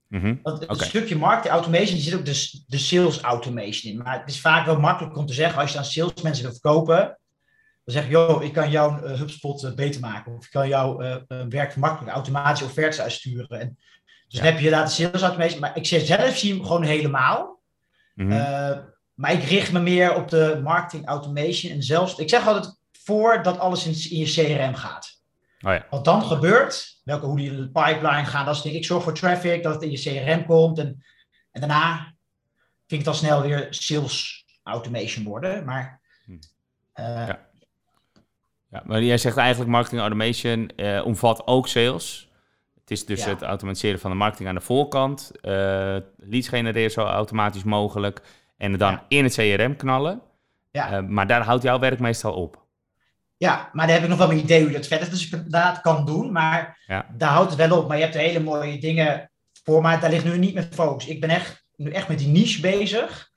[0.08, 0.40] Mm -hmm.
[0.42, 0.88] Want het okay.
[0.88, 4.02] stukje marketing automation zit ook de, de sales automation in.
[4.02, 7.18] Maar het is vaak wel makkelijk om te zeggen, als je aan salesmensen wil verkopen,
[7.86, 10.34] dan zeg je, joh, ik kan jouw uh, HubSpot uh, beter maken.
[10.36, 11.16] Of ik kan jouw uh,
[11.48, 13.60] werk makkelijk automatisch offertes uitsturen.
[13.60, 14.38] En, dus ja.
[14.38, 15.60] dan heb je inderdaad de sales automation.
[15.60, 17.60] Maar ik zelf zie hem gewoon helemaal.
[18.14, 18.94] Mm -hmm.
[19.14, 21.72] maar ik richt me meer op de marketing automation.
[21.72, 25.20] En zelfs, ik zeg altijd voordat alles in, in je CRM gaat.
[25.60, 25.86] Oh ja.
[25.90, 29.14] Wat dan gebeurt, welke, hoe die in de pipeline gaan, dat is ik zorg voor
[29.14, 30.78] traffic, dat het in je CRM komt.
[30.78, 31.04] En,
[31.52, 31.96] en daarna
[32.86, 35.64] vind ik het al snel weer sales automation worden.
[35.64, 36.38] Maar hm.
[36.94, 37.45] ja.
[38.76, 42.28] Ja, maar jij zegt eigenlijk marketing automation uh, omvat ook sales.
[42.80, 43.30] Het is dus ja.
[43.30, 45.30] het automatiseren van de marketing aan de voorkant.
[45.42, 45.52] Uh,
[46.16, 48.20] leads genereren zo automatisch mogelijk.
[48.56, 49.04] En het dan ja.
[49.08, 50.20] in het CRM knallen.
[50.70, 51.02] Ja.
[51.02, 52.64] Uh, maar daar houdt jouw werk meestal op.
[53.36, 56.04] Ja, maar daar heb ik nog wel een idee hoe dat verder dus inderdaad kan
[56.06, 56.32] doen.
[56.32, 57.06] Maar ja.
[57.16, 57.88] daar houdt het wel op.
[57.88, 59.30] Maar je hebt hele mooie dingen
[59.64, 59.82] voor.
[59.82, 61.06] Maar daar ligt nu niet met focus.
[61.06, 63.34] Ik ben echt, nu echt met die niche bezig.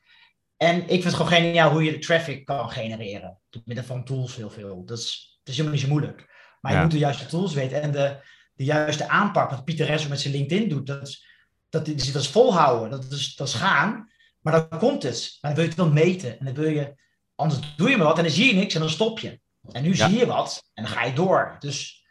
[0.58, 3.38] En ik vind het gewoon geniaal hoe je de traffic kan genereren.
[3.50, 4.86] Door middel van tools heel veel.
[4.86, 6.28] Dat is, is helemaal niet zo moeilijk.
[6.62, 6.78] Maar ja.
[6.78, 7.82] je moet de juiste tools weten.
[7.82, 8.18] En de,
[8.54, 11.26] de juiste aanpak, wat Pieter Resso met zijn LinkedIn doet, dat is,
[11.70, 12.90] dat, is, dat is volhouden.
[12.90, 14.12] Dat is, dat is gaan.
[14.40, 15.38] Maar dan komt het.
[15.42, 16.40] Maar dan wil je het wel meten.
[16.40, 16.94] En dan wil je,
[17.36, 19.40] anders doe je maar wat en dan zie je niks en dan stop je.
[19.72, 20.08] En nu Ja.
[20.10, 21.56] zie je wat en dan ga je door.
[21.60, 22.06] Dus,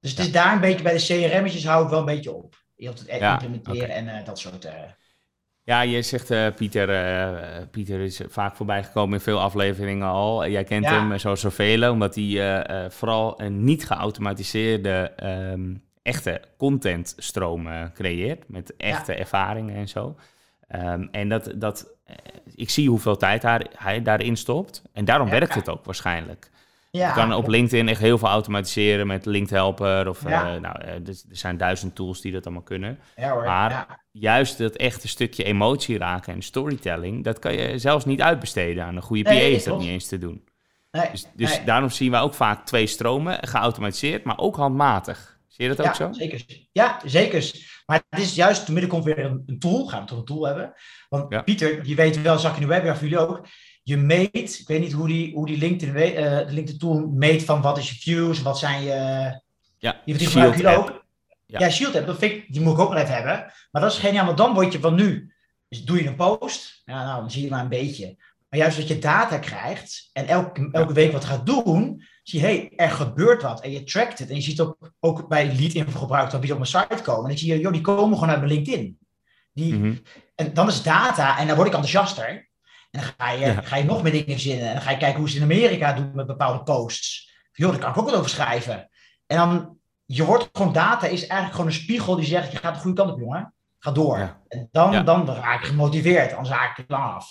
[0.00, 2.64] dus het is daar een beetje bij de CRM'tjes hou ik wel een beetje op.
[2.74, 4.64] Je wilt het implementeren en eh, dat soort.
[4.64, 4.74] eh,
[5.66, 10.06] Ja, je zegt eh, Pieter, eh, eh, Pieter is vaak voorbij gekomen in veel afleveringen
[10.06, 10.48] al.
[10.48, 10.90] Jij kent Ja.
[10.90, 18.48] hem zoals zoveel, omdat hij vooral een niet geautomatiseerde ehm, echte contentstroom creëert.
[18.48, 20.16] Met echte ervaringen en zo.
[20.68, 21.86] Ehm, en dat, dat,
[22.54, 24.82] ik zie hoeveel tijd hij, hij daarin stopt.
[24.92, 26.50] En daarom werkt het ook waarschijnlijk.
[26.96, 30.08] Ja, je kan op LinkedIn echt heel veel automatiseren met Linked Helper.
[30.08, 30.54] Of, Ja.
[30.54, 32.98] eh, nou, eh, er, er zijn duizend tools die dat allemaal kunnen.
[33.16, 33.44] ja hoor.
[33.44, 38.84] Maar juist dat echte stukje emotie raken en storytelling, dat kan je zelfs niet uitbesteden.
[38.84, 40.44] Aan een goede PA Nee, is dat niet eens te doen.
[40.90, 41.64] Nee, Dus, dus nee.
[41.66, 45.38] daarom zien we ook vaak twee stromen, geautomatiseerd, maar ook handmatig.
[45.46, 46.12] Zie je dat ook ja, zo?
[46.12, 46.44] Zeker.
[46.72, 47.50] Ja, zeker.
[47.86, 49.86] Maar het is juist, te midden komt weer een, tool.
[49.86, 50.74] Gaan we toch een tool hebben?
[51.08, 51.44] Want.
[51.44, 53.46] Pieter, je weet wel, zag ik in de webwerf voor jullie ook.
[53.86, 57.44] Je meet, ik weet niet hoe die, hoe die LinkedIn, eh, de LinkedIn tool meet
[57.44, 58.90] van wat is je views, wat zijn je...
[59.78, 61.04] Ja, Die, gebruiken jullie ook.
[61.46, 61.58] Ja.
[61.58, 63.52] Ja, Shield app, dat vind ik, die moet ik ook wel even hebben.
[63.70, 65.34] Maar dat is geniaal, want dan word je van nu,
[65.68, 68.16] dus doe je een post, ja, nou, dan zie je maar een beetje.
[68.48, 72.46] Maar juist dat je data krijgt en elke, elke week wat gaat doen, zie je,
[72.46, 73.60] hé, hey, er gebeurt wat.
[73.60, 74.28] En je trackt het.
[74.28, 77.22] En je ziet ook, ook bij lead info gebruikt, dat die op mijn site komen.
[77.22, 78.98] En dan zie je, joh, die komen gewoon uit mijn LinkedIn.
[79.52, 79.94] Die, Mhm.
[80.34, 82.48] En dan is data, en dan word ik enthousiaster.
[82.96, 83.60] En dan ga je, Ja.
[83.62, 84.66] ga je nog meer dingen verzinnen.
[84.66, 87.34] En dan ga je kijken hoe ze in Amerika doen met bepaalde posts.
[87.52, 88.88] Joh, daar kan ik ook wat over schrijven.
[89.26, 92.74] En dan, je wordt gewoon, data is eigenlijk gewoon een spiegel die zegt, je gaat
[92.74, 93.54] de goede kant op, jongen.
[93.78, 94.18] Ga door.
[94.18, 94.40] Ja.
[94.48, 95.02] En dan, Ja.
[95.02, 97.30] dan raak ik gemotiveerd, anders raak ik het lang af.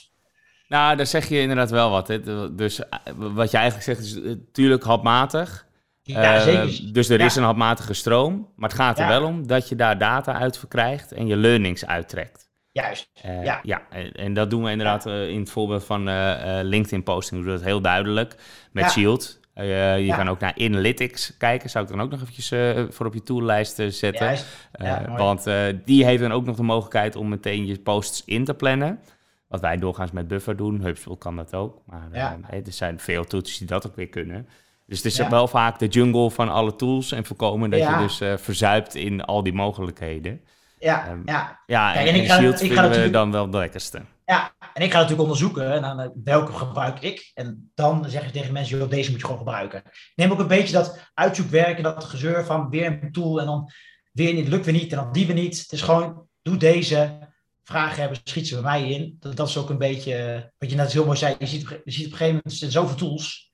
[0.68, 2.08] Nou, daar zeg je inderdaad wel wat.
[2.08, 2.22] Hè.
[2.56, 5.68] Dus eh, wat je eigenlijk zegt is natuurlijk handmatig.
[6.02, 6.94] Ja, Eh, zeker.
[6.94, 8.52] Dus er is een handmatige stroom.
[8.56, 9.10] Maar het gaat er Ja.
[9.10, 12.50] wel om dat je daar data uit verkrijgt en je learnings uittrekt.
[12.82, 13.10] Juist.
[13.22, 13.60] Eh, Ja.
[13.64, 17.40] ja, en, en dat doen we inderdaad eh, in het voorbeeld van eh, LinkedIn posting.
[17.40, 18.36] We doen dat heel duidelijk
[18.72, 18.92] met.
[18.92, 19.40] Shield.
[19.54, 19.64] Je
[20.00, 20.16] Ja.
[20.16, 21.70] kan ook naar Analytics kijken.
[21.70, 22.48] Zou ik dan ook nog eventjes
[22.96, 24.38] voor op je toollijst zetten.
[24.78, 25.44] Ja, want
[25.86, 29.00] die heeft dan ook nog de mogelijkheid om meteen je posts in te plannen.
[29.48, 30.82] Wat wij doorgaans met Buffer doen.
[30.82, 31.82] HubSpot kan dat ook.
[31.86, 32.38] Maar Ja.
[32.50, 34.48] er zijn veel tools die dat ook weer kunnen.
[34.86, 37.12] Dus het is wel vaak de jungle van alle tools.
[37.12, 40.42] En voorkomen dat je dus verzuipt in al die mogelijkheden.
[40.78, 41.60] Ja, Ehm, ja.
[41.66, 44.02] Ja, Kijk, en, en ik ga- Shield ik ga natuurlijk- dan wel de lekkerste.
[44.26, 47.32] Ja, en ik ga natuurlijk onderzoeken en dan, welke gebruik ik.
[47.34, 49.80] En dan zeg ik tegen mensen, joh, deze moet je gewoon gebruiken.
[49.86, 53.46] Ik neem ook een beetje dat uitzoekwerk en dat gezeur van weer een tool en
[53.46, 53.72] dan
[54.12, 55.60] weer niet, lukt weer niet en dan die weer niet.
[55.62, 57.18] Het is gewoon, doe deze.
[57.64, 59.16] Vragen hebben, schiet ze bij mij in.
[59.20, 61.82] Dat, dat is ook een beetje, wat je net heel mooi zei, je ziet, op-
[61.84, 63.52] je ziet op een gegeven moment, er zijn zoveel tools.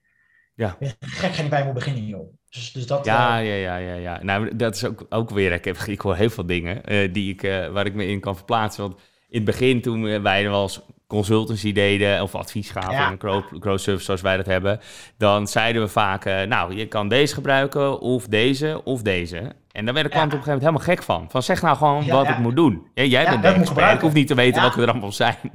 [0.53, 0.77] Ja.
[0.99, 2.33] Gek niet bij moet beginnen, joh.
[2.49, 3.05] Dus, dus dat...
[3.05, 4.23] Ja, eh, ja, ja, ja, ja.
[4.23, 5.51] Nou, dat is ook, ook weer.
[5.51, 8.19] Ik, heb, ik hoor heel veel dingen eh, die ik, eh, waar ik me in
[8.19, 8.83] kan verplaatsen.
[8.83, 8.95] Want
[9.29, 13.05] in het begin, toen wij wel eens consultancy deden of advies gaven Ja.
[13.05, 14.79] in een growth, growth service zoals wij dat hebben,
[15.17, 19.37] dan zeiden we vaak, nou, je kan deze gebruiken of deze of deze.
[19.71, 21.25] En daar werden klanten op een gegeven moment helemaal gek van.
[21.31, 22.87] Van zeg nou gewoon Ja, wat ik moet doen.
[22.93, 23.93] Jij bent de expert.
[23.93, 24.61] Ik hoef niet te weten Ja.
[24.61, 25.35] welke er allemaal zijn.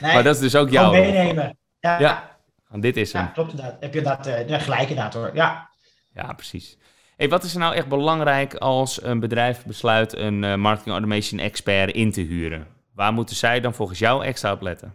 [0.00, 0.90] nee, maar dat is dus ook jouw...
[0.90, 1.58] meenemen.
[1.80, 2.29] Ja,
[2.70, 2.76] Ja.
[2.76, 2.80] ja.
[2.80, 3.32] Dit is hem.
[3.32, 3.76] klopt inderdaad.
[3.80, 5.30] Heb je inderdaad eh, ja, gelijk inderdaad hoor.
[5.34, 5.70] Ja.
[6.14, 6.76] Ja, precies.
[7.16, 11.40] Hey, wat is er nou echt belangrijk als een bedrijf besluit een eh, marketing automation
[11.40, 12.66] expert in te huren?
[12.94, 14.94] Waar moeten zij dan volgens jou extra op letten?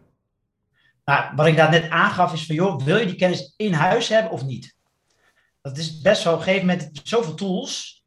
[1.05, 4.07] Nou, wat ik daar net aangaf is van, joh, wil je die kennis in huis
[4.09, 4.75] hebben of niet?
[5.61, 8.03] Dat is best wel op een gegeven moment zoveel tools.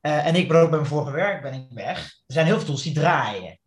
[0.00, 1.98] eh, en ik ben ook bij mijn vorige werk ben ik weg.
[2.26, 3.58] Er zijn heel veel tools die draaien.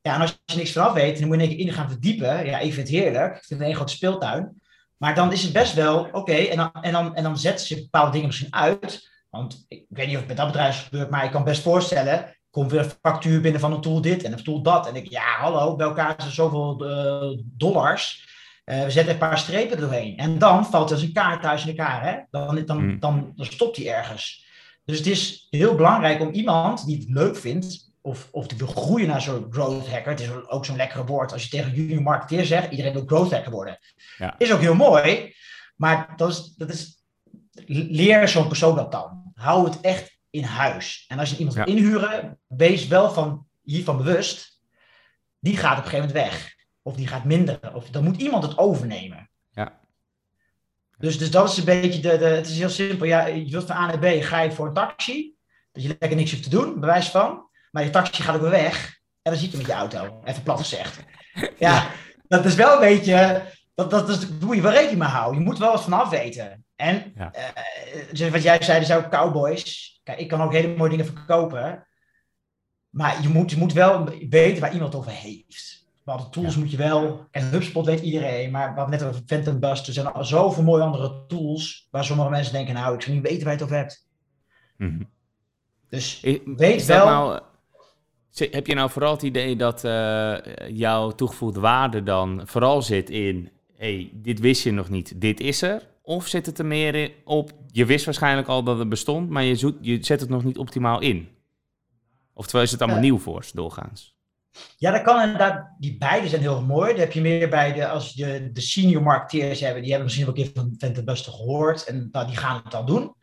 [0.00, 1.88] Ja, en als je niks vanaf weet, dan moet je in één keer in gaan
[1.90, 2.46] verdiepen.
[2.46, 3.36] Ja, ik vind het heerlijk.
[3.36, 4.61] Ik vind het een grote speeltuin.
[5.02, 7.74] Maar dan is het best wel, oké, en, dan, en, dan, en dan zetten ze
[7.74, 9.10] bepaalde dingen misschien uit.
[9.30, 11.62] Want ik weet niet of het met dat bedrijf is gebeurd, maar ik kan best
[11.62, 14.88] voorstellen, komt weer een factuur binnen van een tool dit en een tool dat.
[14.88, 18.28] En ik, ja, hallo, bij elkaar er zoveel eh, dollars.
[18.64, 20.16] Eh, we zetten een paar strepen doorheen.
[20.16, 22.02] En dan valt er als een kaart thuis in elkaar.
[22.04, 22.18] Hè?
[22.30, 22.98] Dan, dan, Hmm.
[23.00, 24.46] dan, dan stopt hij ergens.
[24.84, 28.66] Dus het is heel belangrijk om iemand die het leuk vindt, of, of die wil
[28.66, 30.10] groeien naar zo'n growth hacker.
[30.10, 33.32] Het is ook zo'n lekkere woord als je tegen junior marketeer zegt, iedereen wil growth
[33.32, 33.78] hacker worden.
[34.18, 34.34] Ja.
[34.38, 35.34] Is ook heel mooi,
[35.76, 37.02] maar dat is, dat is,
[37.66, 39.32] leer zo'n persoon dat dan.
[39.34, 41.04] Hou het echt in huis.
[41.08, 41.64] En als je iemand Ja.
[41.64, 44.60] wil inhuren, wees wel van, hiervan bewust,
[45.38, 46.54] die gaat op een gegeven moment weg.
[46.82, 47.74] Of die gaat minderen.
[47.74, 49.30] Of dan moet iemand het overnemen.
[49.50, 49.80] Ja.
[50.98, 52.24] Dus, dus dat is een beetje de, de.
[52.24, 53.06] Het is heel simpel.
[53.06, 55.34] Ja, je wilt van A naar B, ga je voor een taxi.
[55.72, 57.50] Dat je lekker niks hoeft te doen, bewijs van.
[57.72, 58.86] Maar je taxi gaat ook weer weg.
[59.22, 60.20] En dan zit je met je auto.
[60.24, 60.98] Even plat gezegd.
[61.58, 61.86] Ja,
[62.28, 63.42] dat is wel een beetje.
[63.74, 65.38] Dat, dat, is, daar moet je wel rekening mee houden.
[65.40, 66.64] Je moet wel wat vanaf weten.
[66.76, 67.32] En Ja.
[67.32, 67.44] eh,
[68.12, 70.00] dus wat jij zei, er zijn ook cowboys.
[70.02, 71.86] Kijk, ik kan ook hele mooie dingen verkopen.
[72.90, 75.86] Maar je moet, je moet wel weten waar iemand over heeft.
[76.04, 76.60] Bepaalde tools Ja.
[76.60, 77.26] moet je wel.
[77.30, 78.50] En HubSpot weet iedereen.
[78.50, 79.86] Maar wat net over Phantom Bust.
[79.86, 81.88] Er zijn al zoveel mooie andere tools.
[81.90, 84.06] Waar sommige mensen denken, nou, ik zou niet weten waar je het over hebt.
[84.76, 85.02] Mhm.
[85.88, 87.40] Dus Is, Weet is dat wel- nou,
[88.32, 90.34] heb je nou vooral het idee dat eh,
[90.68, 93.50] jouw toegevoegde waarde dan vooral zit in...
[93.76, 95.90] hey, dit wist je nog niet, dit is er?
[96.02, 97.50] Of zit het er meer in op...
[97.70, 100.58] Je wist waarschijnlijk al dat het bestond, maar je, zoekt, je zet het nog niet
[100.58, 101.28] optimaal in?
[102.34, 103.04] Oftewel is het allemaal Eh.
[103.04, 104.16] nieuw voor ze doorgaans?
[104.76, 105.74] Ja, dat kan inderdaad.
[105.78, 106.90] Die beide zijn heel mooi.
[106.90, 110.26] Dan heb je meer bij de, als je de senior marketeers hebben, die hebben misschien
[110.26, 113.14] wel een keer van Vent Beste gehoord en nou, die gaan het dan doen.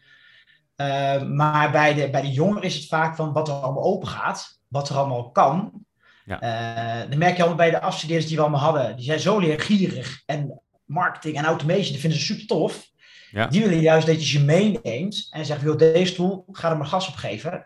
[0.75, 4.07] Uh, maar bij de, bij de jongeren is het vaak van wat er allemaal open
[4.07, 5.85] gaat, wat er allemaal kan.
[6.25, 7.03] Ja.
[7.03, 9.39] Uh, dan merk je allemaal bij de afstudeerders die we allemaal hadden, die zijn zo
[9.39, 12.87] leergierig en marketing en automation, die vinden ze super tof.
[13.31, 13.47] Ja.
[13.47, 16.87] Die willen juist dat je ze meeneemt en zegt, joh, deze tool, ga er maar
[16.87, 17.65] gas op geven.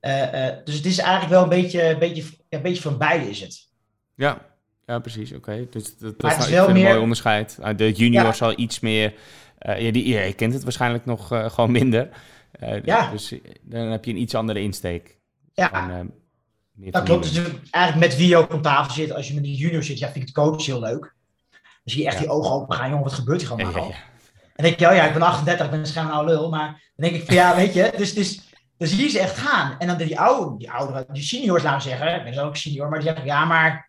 [0.00, 3.40] Uh, dus het is eigenlijk wel een beetje, een beetje, een beetje van beide is
[3.40, 3.68] het.
[4.14, 4.38] Ja,
[4.86, 5.32] ja precies.
[5.32, 5.66] Oké.
[5.70, 6.76] Dus dat, dat is wel meer...
[6.76, 7.58] een mooi onderscheid.
[7.60, 8.32] Ah, de junior ja.
[8.32, 9.14] zal iets meer...
[9.58, 12.08] Ja, die, je kent het waarschijnlijk nog gewoon minder.
[12.84, 13.10] ja.
[13.10, 15.18] Dus dan heb je een iets andere insteek.
[15.52, 15.68] Ja.
[15.68, 16.12] Van,
[16.74, 17.34] dat klopt.
[17.34, 19.98] Dus eigenlijk met wie je ook op tafel zit, als je met die junior zit,
[19.98, 21.14] ja, vind ik het coach heel leuk.
[21.50, 23.94] Dan zie je echt die ogen open gaan, jongen, wat gebeurt hier gewoon allemaal?
[24.54, 26.50] En denk je, oh ja, ik ben 38, ik ben een een oude lul.
[26.50, 28.40] Maar dan denk ik van, ja, weet je, dus, dus
[28.78, 29.78] dan zie je ze echt gaan.
[29.78, 32.98] En dan die oude, die ouderen, die seniors laten zeggen, ik ben ook senior, maar
[32.98, 33.88] die zeggen, ja, maar,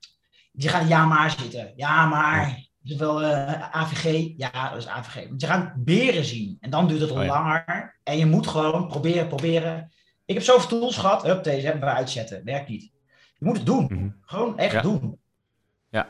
[0.51, 1.73] die gaan ja maar zitten.
[1.75, 4.33] Ja, maar, is wel uh, AVG?
[4.37, 5.27] Ja, dat is AVG.
[5.27, 6.57] Want je gaat beren zien.
[6.59, 7.99] En dan duurt het oh, langer.
[8.03, 9.91] En je moet gewoon proberen, proberen.
[10.33, 11.23] Ik heb zoveel tools gehad.
[11.23, 12.41] Hup, deze hebben we uitzetten.
[12.43, 12.91] Werkt niet.
[13.37, 13.87] Je moet het doen.
[13.89, 14.09] Mhm.
[14.21, 15.19] Gewoon echt doen.
[15.89, 16.09] Ja.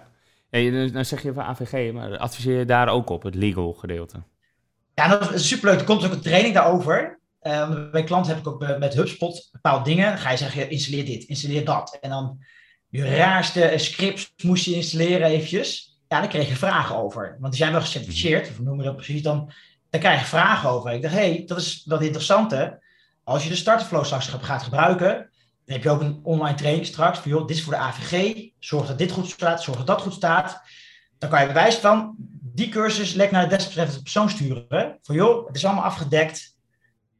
[0.49, 0.87] ja.
[0.87, 4.23] Dan zeg je van AVG, maar adviseer je daar ook op, het legal gedeelte?
[4.93, 5.79] Ja, dat is superleuk.
[5.79, 7.19] Er komt ook een training daarover.
[7.41, 10.09] Uh, bij klanten heb ik ook met HubSpot bepaalde dingen.
[10.09, 11.97] Dan ga je zeggen, installeer dit, installeer dat.
[12.01, 12.37] En dan
[12.89, 15.99] je raarste scripts moest je installeren eventjes.
[16.07, 17.37] Ja, dan kreeg je vragen over.
[17.39, 19.21] Want die zijn wel gecertificeerd, of noemen we dat precies.
[19.21, 19.51] Dan,
[19.89, 20.91] dan krijg je vragen over.
[20.91, 22.82] Ik dacht, hé, hey, dat is wel interessante.
[23.23, 25.29] Als je de starterflow straks gaat gebruiken,
[25.65, 27.19] dan heb je ook een online training straks.
[27.19, 28.47] Van, joh, dit is voor de AVG.
[28.59, 30.61] Zorg dat dit goed staat, zorg dat dat goed staat.
[31.17, 34.99] Dan kan je bewijs van die cursus lek naar de desbetreffende persoon sturen.
[35.01, 36.53] Van joh, het is allemaal afgedekt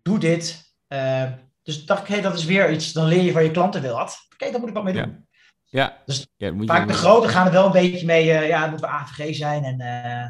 [0.04, 0.74] doe dit.
[0.90, 1.24] Uh,
[1.64, 2.94] dus dacht ik, hey, dat is weer iets.
[2.94, 4.28] Dan leer je van je klanten wil wat.
[4.34, 5.28] Oké, daar moet ik wat mee doen.
[5.64, 6.02] Ja.
[6.06, 8.26] Dus ja, moet vaak de grote gaan er wel een beetje mee.
[8.26, 9.64] Uh, ja, het moet wel AVG zijn.
[9.64, 10.28] En, uh,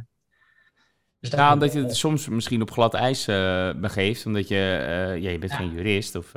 [1.29, 3.25] dus ja, omdat je het soms misschien op glad ijs
[3.75, 4.25] begeeft.
[4.25, 4.55] Omdat je,
[5.19, 6.15] ja, je bent geen jurist.
[6.15, 6.31] Of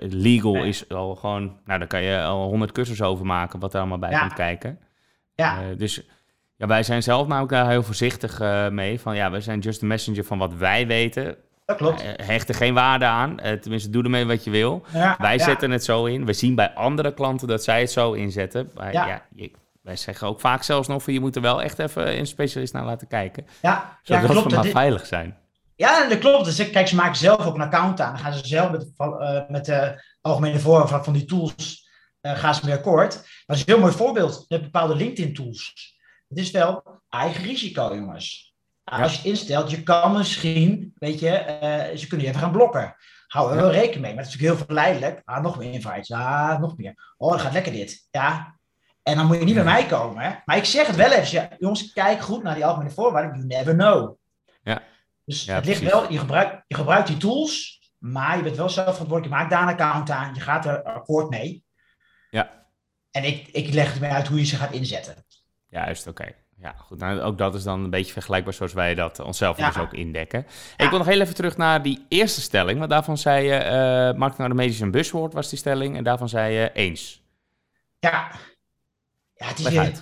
[0.00, 1.56] legal is al gewoon...
[1.64, 3.60] Nou, daar kan je al honderd cursussen over maken.
[3.60, 4.78] Wat er allemaal bij komt kijken.
[5.34, 5.60] Ja.
[5.76, 6.02] dus
[6.56, 9.00] ja, wij zijn zelf namelijk daar heel voorzichtig mee.
[9.00, 11.36] Van ja, wij zijn just a messenger van wat wij weten.
[11.68, 12.04] Dat klopt.
[12.04, 13.36] Uh, hecht er geen waarde aan.
[13.44, 14.84] Uh, tenminste, doe ermee wat je wil.
[15.18, 16.24] wij zetten het zo in.
[16.24, 18.70] We zien bij andere klanten dat zij het zo inzetten.
[18.74, 19.22] Maar, ja.
[19.34, 19.50] je,
[19.88, 22.72] wij zeggen ook vaak zelfs nog van je moet er wel echt even een specialist
[22.72, 23.46] naar laten kijken.
[23.62, 24.50] Ja, zodat ja, klopt.
[24.50, 25.36] we maar veilig zijn.
[25.76, 26.44] Ja, dat klopt.
[26.44, 28.12] Dus kijk, ze maken zelf ook een account aan.
[28.12, 31.88] Dan gaan ze zelf met, uh, met de algemene vorm van, die tools
[32.22, 33.12] gaan ze mee akkoord.
[33.46, 34.44] Dat is een heel mooi voorbeeld.
[34.48, 35.96] met bepaalde LinkedIn tools.
[36.28, 38.54] Het is wel eigen risico, jongens.
[38.84, 41.58] Als je instelt, je kan misschien, weet je,
[41.92, 42.96] uh, ze kunnen je even gaan blokken.
[43.26, 44.14] Hou er wel rekening mee.
[44.14, 45.22] Maar het is natuurlijk heel verleidelijk.
[45.24, 46.08] Ah, nog meer invites.
[46.08, 47.14] Ja, nog meer.
[47.16, 48.08] Oh, dan gaat lekker dit.
[48.10, 48.57] Ja.
[49.08, 50.22] En dan moet je niet bij mij komen.
[50.22, 50.30] Hè?
[50.44, 51.48] Maar ik zeg het wel even.
[51.58, 53.34] Jongens, kijk goed naar die algemene voorwaarden.
[53.34, 54.16] You never know.
[54.62, 54.82] Ja.
[55.24, 58.92] Dus het ligt wel, je gebruikt, je gebruikt die tools, maar je bent wel zelf
[58.92, 59.34] verantwoordelijk.
[59.34, 60.34] Je maakt daar een account aan.
[60.34, 61.64] Je gaat er akkoord mee.
[62.30, 62.66] Ja.
[63.10, 65.24] En ik, ik leg het mee uit hoe je ze gaat inzetten.
[65.68, 66.32] Juist, oké.
[66.60, 66.98] Ja, goed.
[66.98, 70.46] Nou, ook dat is dan een beetje vergelijkbaar zoals wij dat onszelf dus ook indekken.
[70.76, 72.78] Ik wil nog heel even terug naar die eerste stelling.
[72.78, 75.96] Want daarvan zei je, uh, marketing automation een buzzword was die stelling.
[75.96, 77.22] En daarvan zei je eens.
[77.98, 78.30] Ja,
[79.38, 79.92] ja het is weer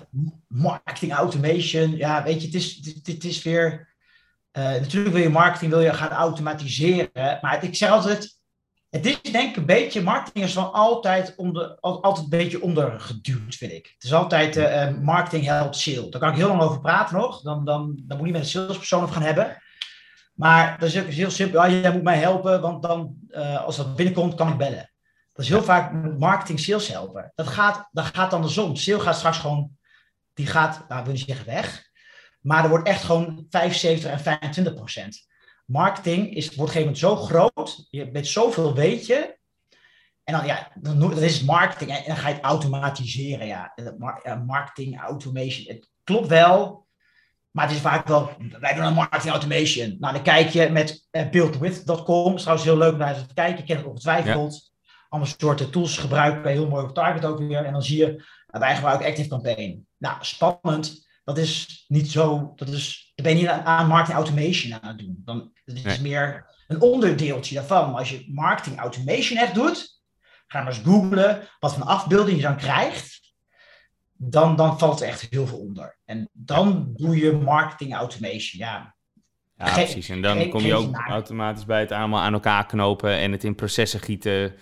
[0.48, 1.96] marketing automation.
[1.96, 3.94] Ja, weet je, het is, het, is weer...
[4.52, 7.38] Uh, natuurlijk wil je marketing wil je gaan automatiseren.
[7.40, 8.38] Maar ik zeg altijd,
[8.90, 13.54] het is denk ik een beetje, marketing is van altijd, onder, altijd een beetje ondergeduwd,
[13.54, 13.86] vind ik.
[13.94, 16.08] Het is altijd uh, marketing helpt sale.
[16.08, 17.42] Daar kan ik heel lang over praten nog.
[17.42, 19.62] Dan, dan, dan moet je met een salespersoon over gaan hebben.
[20.34, 21.66] Maar dat is ook heel simpel.
[21.66, 24.90] Ja, jij moet mij helpen, want dan, uh, als dat binnenkomt, kan ik bellen.
[25.36, 27.32] Dat is heel vaak marketing sales helpen.
[27.34, 28.76] Dat gaat, dat gaat andersom.
[28.76, 29.70] Sale gaat straks gewoon,
[30.34, 31.84] die gaat, nou wil je zeggen weg.
[32.40, 35.26] Maar er wordt echt gewoon 75 en 25 procent
[35.66, 39.38] marketing is, wordt op een gegeven moment zo groot, je bent zoveel weet je,
[40.24, 43.46] en dan, ja, dan, dat is marketing en dan ga je het automatiseren.
[43.46, 43.74] Ja.
[44.46, 46.86] Marketing, automation, het klopt wel,
[47.50, 49.96] maar het is vaak wel, wij doen een marketing automation.
[50.00, 53.58] Nou, dan kijk je met uh, buildwith.com, is trouwens heel leuk om naar te kijken,
[53.58, 54.74] je kent het ongetwijfeld.
[55.08, 57.64] Allemaal soorten tools gebruiken, heel mooi op target ook weer.
[57.64, 58.06] En dan zie je,
[58.46, 59.86] nou, wij gebruiken Active Campaign.
[59.98, 64.72] Nou, spannend dat is niet zo, dat is, dan ben je niet aan, marketing automation
[64.72, 65.22] aan het doen.
[65.24, 67.90] Dan, dat is meer een onderdeeltje daarvan.
[67.90, 70.00] Maar als je marketing automation echt doet,
[70.46, 73.34] ga maar eens googlen wat voor afbeelding je dan krijgt.
[74.12, 75.98] Dan, dan valt er echt heel veel onder.
[76.04, 78.60] En dan doe je marketing automation.
[78.60, 78.94] Ja,
[79.56, 80.08] ja, precies.
[80.08, 83.54] En dan kom je ook automatisch bij het allemaal aan elkaar knopen en het in
[83.54, 84.54] processen gieten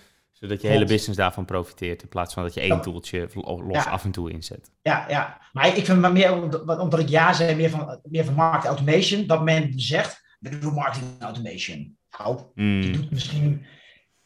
[0.44, 3.28] Zodat je hele business daarvan profiteert, in plaats van dat je één toeltje
[3.68, 4.70] los af en toe inzet.
[4.82, 5.40] Ja, ja.
[5.52, 6.32] maar ik vind het meer,
[6.80, 10.74] omdat ik ja zei, meer van, meer van marketing automation, dat men zegt, we doen
[10.74, 11.98] marketing automation.
[12.18, 12.82] Nou, mm.
[12.82, 13.66] je doet misschien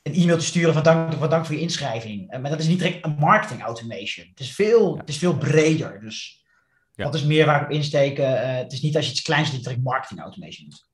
[0.03, 2.31] een e-mail te sturen van dank, van dank voor je inschrijving.
[2.31, 4.27] Eh, maar dat is niet direct een marketing automation.
[4.29, 6.01] Het is veel, het is veel breder.
[6.01, 6.45] Dus
[6.95, 8.33] dat is meer waar ik op insteken.
[8.33, 10.88] Uh, het is niet als je iets kleins doet, direct marketing automation doet.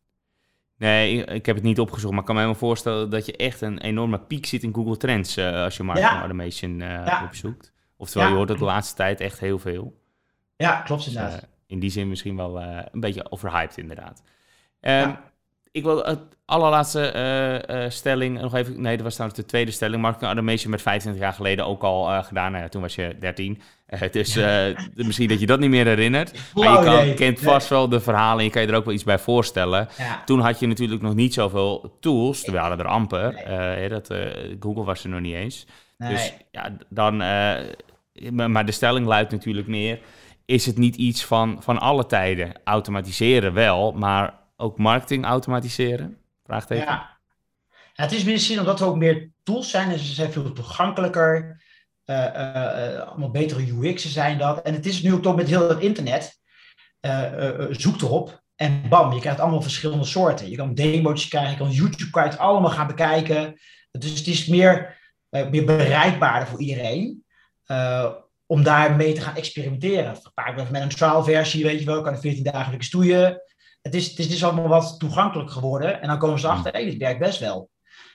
[0.78, 3.60] Nee, ik heb het niet opgezocht, maar ik kan me helemaal voorstellen dat je echt
[3.60, 7.72] een enorme piek ziet in Google Trends uh, als je marketing automation uh, opzoekt.
[7.96, 10.00] Oftewel, je hoort het de laatste tijd echt heel veel.
[10.56, 11.48] Ja, klopt dus, inderdaad.
[11.66, 14.22] in die zin misschien wel een beetje overhyped inderdaad.
[14.80, 15.16] Um,
[15.74, 17.12] ik wil het allerlaatste
[17.68, 18.80] uh, uh, stelling nog even.
[18.80, 20.02] Nee, dat was trouwens de tweede stelling.
[20.02, 22.52] Marketing automation met 25 jaar geleden ook al uh, gedaan.
[22.52, 23.60] Nou ja, toen was je 13.
[24.10, 24.34] dus
[24.94, 26.52] misschien dat je dat niet meer herinnert.
[26.54, 28.44] Maar je kan, kent vast wel de verhalen.
[28.44, 29.88] Je kan je er ook wel iets bij voorstellen.
[30.24, 32.44] Toen had je natuurlijk nog niet zoveel tools.
[32.44, 33.42] We hadden er amper.
[33.48, 33.88] Nee.
[33.88, 34.14] dat,
[34.60, 35.66] Google was er nog niet eens.
[35.98, 37.16] Dus ja, dan.
[38.36, 39.98] maar de stelling luidt natuurlijk meer.
[40.46, 42.52] Is het niet iets van, van alle tijden?
[42.64, 46.18] Automatiseren wel, maar ook marketing automatiseren?
[46.44, 46.84] Vraagteken.
[46.84, 47.18] Ja.
[47.92, 51.62] het is misschien omdat er ook meer tools zijn en ze zijn veel toegankelijker.
[52.06, 54.62] Uh, allemaal betere UX'en zijn dat.
[54.62, 56.40] En het is nu ook toch met heel het internet.
[57.70, 60.50] zoek erop en bam, je krijgt allemaal verschillende soorten.
[60.50, 63.60] Je kan demo's krijgen, je kan YouTube het allemaal gaan bekijken.
[63.90, 64.98] Dus het is meer,
[65.30, 67.24] meer bereikbaarder voor iedereen.
[68.46, 70.16] om daarmee te gaan experimenteren.
[70.34, 73.42] Vaak met een trial versie, weet je wel, kan je 14 dagen stoeien
[73.84, 76.00] het is, het is dus allemaal wat toegankelijk geworden.
[76.00, 77.70] En dan komen ze achter, hé, hey, dit werkt best wel.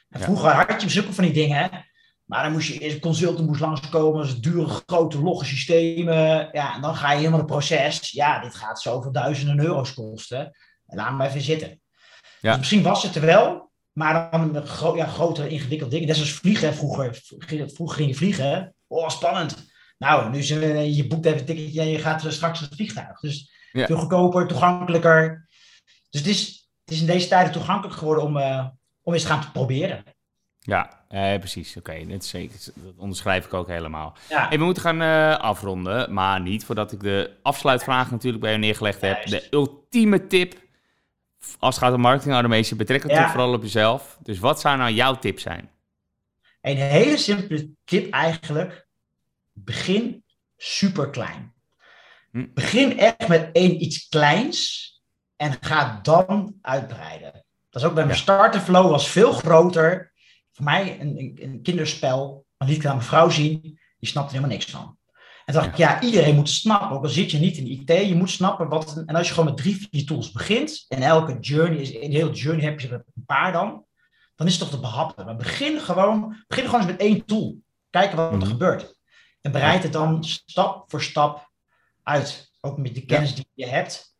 [0.09, 1.69] En vroeger had je zulke van die dingen,
[2.23, 6.49] maar dan moest je eerst een consultant moest langskomen, dus dure grote logge systemen.
[6.51, 8.11] Ja, en dan ga je helemaal het proces.
[8.11, 10.55] Ja, dit gaat zoveel duizenden euro's kosten.
[10.85, 11.81] Laat me even zitten.
[12.39, 12.49] Ja.
[12.49, 16.07] Dus misschien was het er wel, maar dan gro ja, grotere, ingewikkelde dingen.
[16.07, 17.21] Net zoals vliegen vroeger.
[17.47, 18.75] Vroeger ging je vliegen.
[18.87, 19.67] Oh, spannend.
[19.97, 23.19] Nou, nu je, je boekt even een ticketje en je gaat straks het vliegtuig.
[23.19, 25.48] Dus veel goedkoper, toegankelijker.
[26.09, 28.67] Dus het is, het is in deze tijden toegankelijk geworden om, uh,
[29.01, 30.03] om eens te gaan proberen.
[30.59, 31.77] Ja, eh, precies.
[31.77, 32.07] Oké, okay.
[32.07, 32.31] dat,
[32.75, 34.17] dat onderschrijf ik ook helemaal.
[34.29, 34.49] Ja.
[34.49, 39.01] we moeten gaan uh, afronden, maar niet voordat ik de afsluitvraag natuurlijk bij je neergelegd
[39.01, 39.25] heb.
[39.25, 40.67] De ultieme tip
[41.59, 44.17] als het gaat om marketing automation, betrek het toch vooral op jezelf.
[44.23, 45.69] Dus wat zou nou jouw tip zijn?
[46.61, 48.87] Een hele simpele tip eigenlijk.
[49.53, 50.23] Begin
[50.57, 51.53] super klein.
[52.31, 52.45] Hm.
[52.53, 54.87] Begin echt met één iets kleins
[55.39, 57.31] en ga dan uitbreiden.
[57.69, 60.13] Dat is ook bij mijn starter flow was veel groter.
[60.51, 62.45] Voor mij een, een, kinderspel.
[62.57, 63.61] Dan liet ik aan mijn vrouw zien.
[63.99, 64.97] Die snapte helemaal niks van.
[65.45, 66.89] En dacht ik, ja, iedereen moet snappen.
[66.89, 69.03] Ook al zit je niet in IT, je moet snappen wat.
[69.05, 70.85] En als je gewoon met drie, vier tools begint.
[70.87, 73.85] En elke journey is, in de hele journey heb je er een paar dan.
[74.35, 75.25] Dan is het toch te behappen.
[75.25, 77.57] Maar begin gewoon, begin gewoon eens met één tool.
[77.89, 78.47] Kijken wat er mhm.
[78.47, 78.95] gebeurt.
[79.41, 81.51] En bereid het dan stap voor stap
[82.03, 82.51] uit.
[82.61, 84.17] Ook met de kennis die je hebt.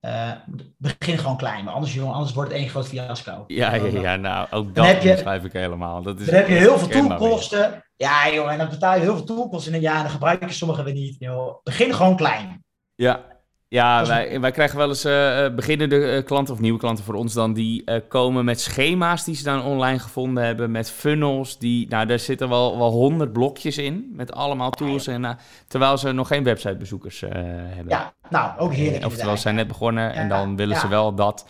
[0.00, 0.32] Uh,
[0.76, 3.44] begin gewoon klein, maar anders, jongen, anders wordt het één groot fiasco.
[3.46, 6.02] Ja, ja, ja, nou, ook dat je, schrijf ik helemaal.
[6.02, 7.84] Dat is dan heb je heel veel toolkosten.
[7.96, 10.44] Ja, joh, en dan betaal je heel veel toolkosten in een jaar en dan gebruik
[10.44, 11.16] je sommige weer niet.
[11.18, 11.62] Joh.
[11.62, 12.64] Begin gewoon klein.
[12.94, 13.24] Ja,
[13.70, 17.32] ja, wij, wij krijgen wel eens uh, beginnende uh, klanten of nieuwe klanten voor ons
[17.32, 21.88] dan, die uh, komen met schema's die ze dan online gevonden hebben, met funnels, die,
[21.88, 26.28] nou, daar zitten wel, wel honderd blokjes in, met allemaal tools, en, terwijl ze nog
[26.28, 27.88] geen websitebezoekers hebben.
[27.88, 29.04] Ja, nou, ook heerlijk.
[29.04, 31.46] oftewel, ze zijn net begonnen en dan willen ze wel dat.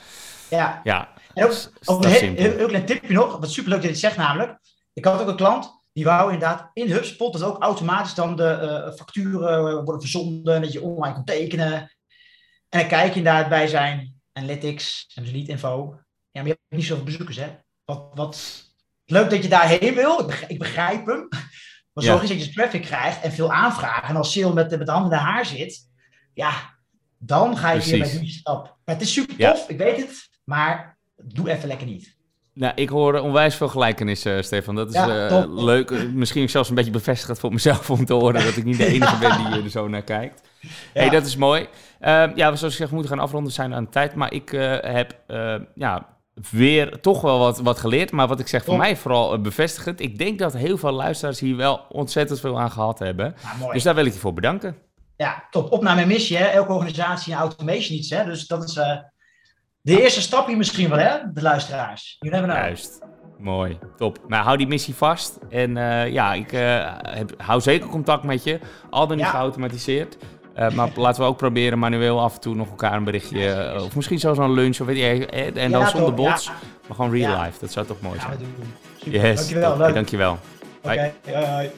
[0.50, 1.09] Ja, ja.
[1.35, 1.52] En ook,
[1.85, 4.59] ook een heel, heel, heel, klein tipje nog, wat superleuk dat je het zegt namelijk.
[4.92, 8.92] Ik had ook een klant, die wou inderdaad in HubSpot dat ook automatisch dan de
[8.96, 11.90] facturen worden verzonden, dat je online kan tekenen.
[12.70, 15.94] En dan kijk je daar bij zijn analytics en zijn lead info.
[16.30, 17.48] Ja, maar je hebt niet zoveel bezoekers, hè?
[17.85, 18.68] Wat, wat...
[19.04, 20.30] Leuk dat je daarheen wil.
[20.48, 21.28] Ik begrijp, hem.
[21.92, 24.09] Maar zorg eens dat je traffic krijgt en veel aanvragen.
[24.09, 25.88] En als Sil met, met de handen in haar zit,
[26.35, 26.78] ja,
[27.18, 28.76] dan ga je weer bij die stap.
[28.85, 30.28] Maar het is super tof, ik weet het.
[30.44, 32.18] Maar doe even lekker niet.
[32.54, 34.74] Nou, ik hoor onwijs veel gelijkenissen, Stefan.
[34.74, 36.12] Dat is uh, leuk.
[36.12, 39.18] Misschien zelfs een beetje bevestigd voor mezelf om te horen dat ik niet de enige
[39.18, 40.48] ben die er zo naar kijkt.
[40.92, 41.69] Hey, dat is mooi.
[42.00, 44.15] Uh, ja, zoals ik zeg, we moeten gaan afronden zijn aan de tijd.
[44.15, 46.06] Maar ik uh, heb uh, ja,
[46.50, 48.11] weer toch wel wat, wat geleerd.
[48.11, 50.00] Maar wat ik zeg, voor mij vooral bevestigend.
[50.00, 53.35] Ik denk dat heel veel luisteraars hier wel ontzettend veel aan gehad hebben.
[53.73, 54.77] dus daar wil ik je voor bedanken.
[55.17, 55.73] Ja, top.
[55.73, 56.37] Op naar mijn missie.
[56.37, 56.44] Hè?
[56.44, 58.11] Elke organisatie en automation iets.
[58.11, 58.25] Hè?
[58.25, 58.75] Dus dat is
[59.81, 61.19] de eerste stapje misschien wel, hè?
[61.33, 62.17] De luisteraars.
[62.19, 62.65] You never know.
[62.65, 62.98] Juist.
[63.38, 64.19] Mooi, top.
[64.29, 65.38] Nou, hou die missie vast.
[65.48, 65.75] En
[66.13, 68.61] ja, ik heb, hou zeker contact met je.
[68.90, 70.17] Al dan niet geautomatiseerd.
[70.59, 73.73] Uh, maar laten we ook proberen manueel af en toe nog elkaar een berichtje.
[73.75, 75.27] Uh, of misschien zelfs een lunch of weet je.
[75.27, 76.51] En dan ja, zonder bots.
[76.87, 77.61] Maar gewoon real life.
[77.61, 78.38] Dat zou toch mooi zijn.
[78.96, 79.77] Yes, dankjewel.
[79.77, 80.38] dankjewel.
[80.83, 81.71] Oké, okay.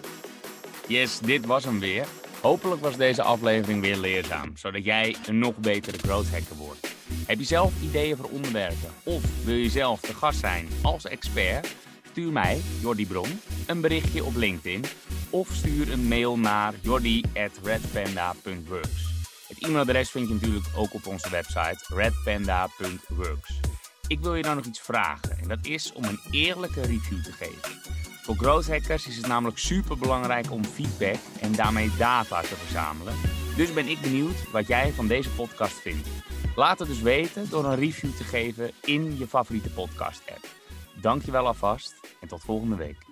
[0.87, 2.07] Yes, dit was hem weer.
[2.41, 6.95] Hopelijk was deze aflevering weer leerzaam, zodat jij een nog betere growth hacker wordt.
[7.27, 11.75] Heb je zelf ideeën voor onderwerpen of wil je zelf de gast zijn als expert?
[12.13, 14.85] Stuur mij, Jordi Bron, een berichtje op LinkedIn
[15.31, 19.25] of stuur een mail naar jordi.redpanda.works.
[19.49, 23.61] Het e-mailadres vind je natuurlijk ook op onze website redpanda.works.
[24.07, 27.33] Ik wil je dan nog iets vragen en dat is om een eerlijke review te
[27.33, 27.81] geven.
[28.23, 33.15] Voor growth hackers is het namelijk super belangrijk om feedback en daarmee data te verzamelen.
[33.57, 36.09] Dus ben ik benieuwd wat jij van deze podcast vindt.
[36.57, 40.62] Laat het dus weten door een review te geven in je favoriete podcast app.
[41.01, 43.12] Dankjewel alvast en tot volgende week.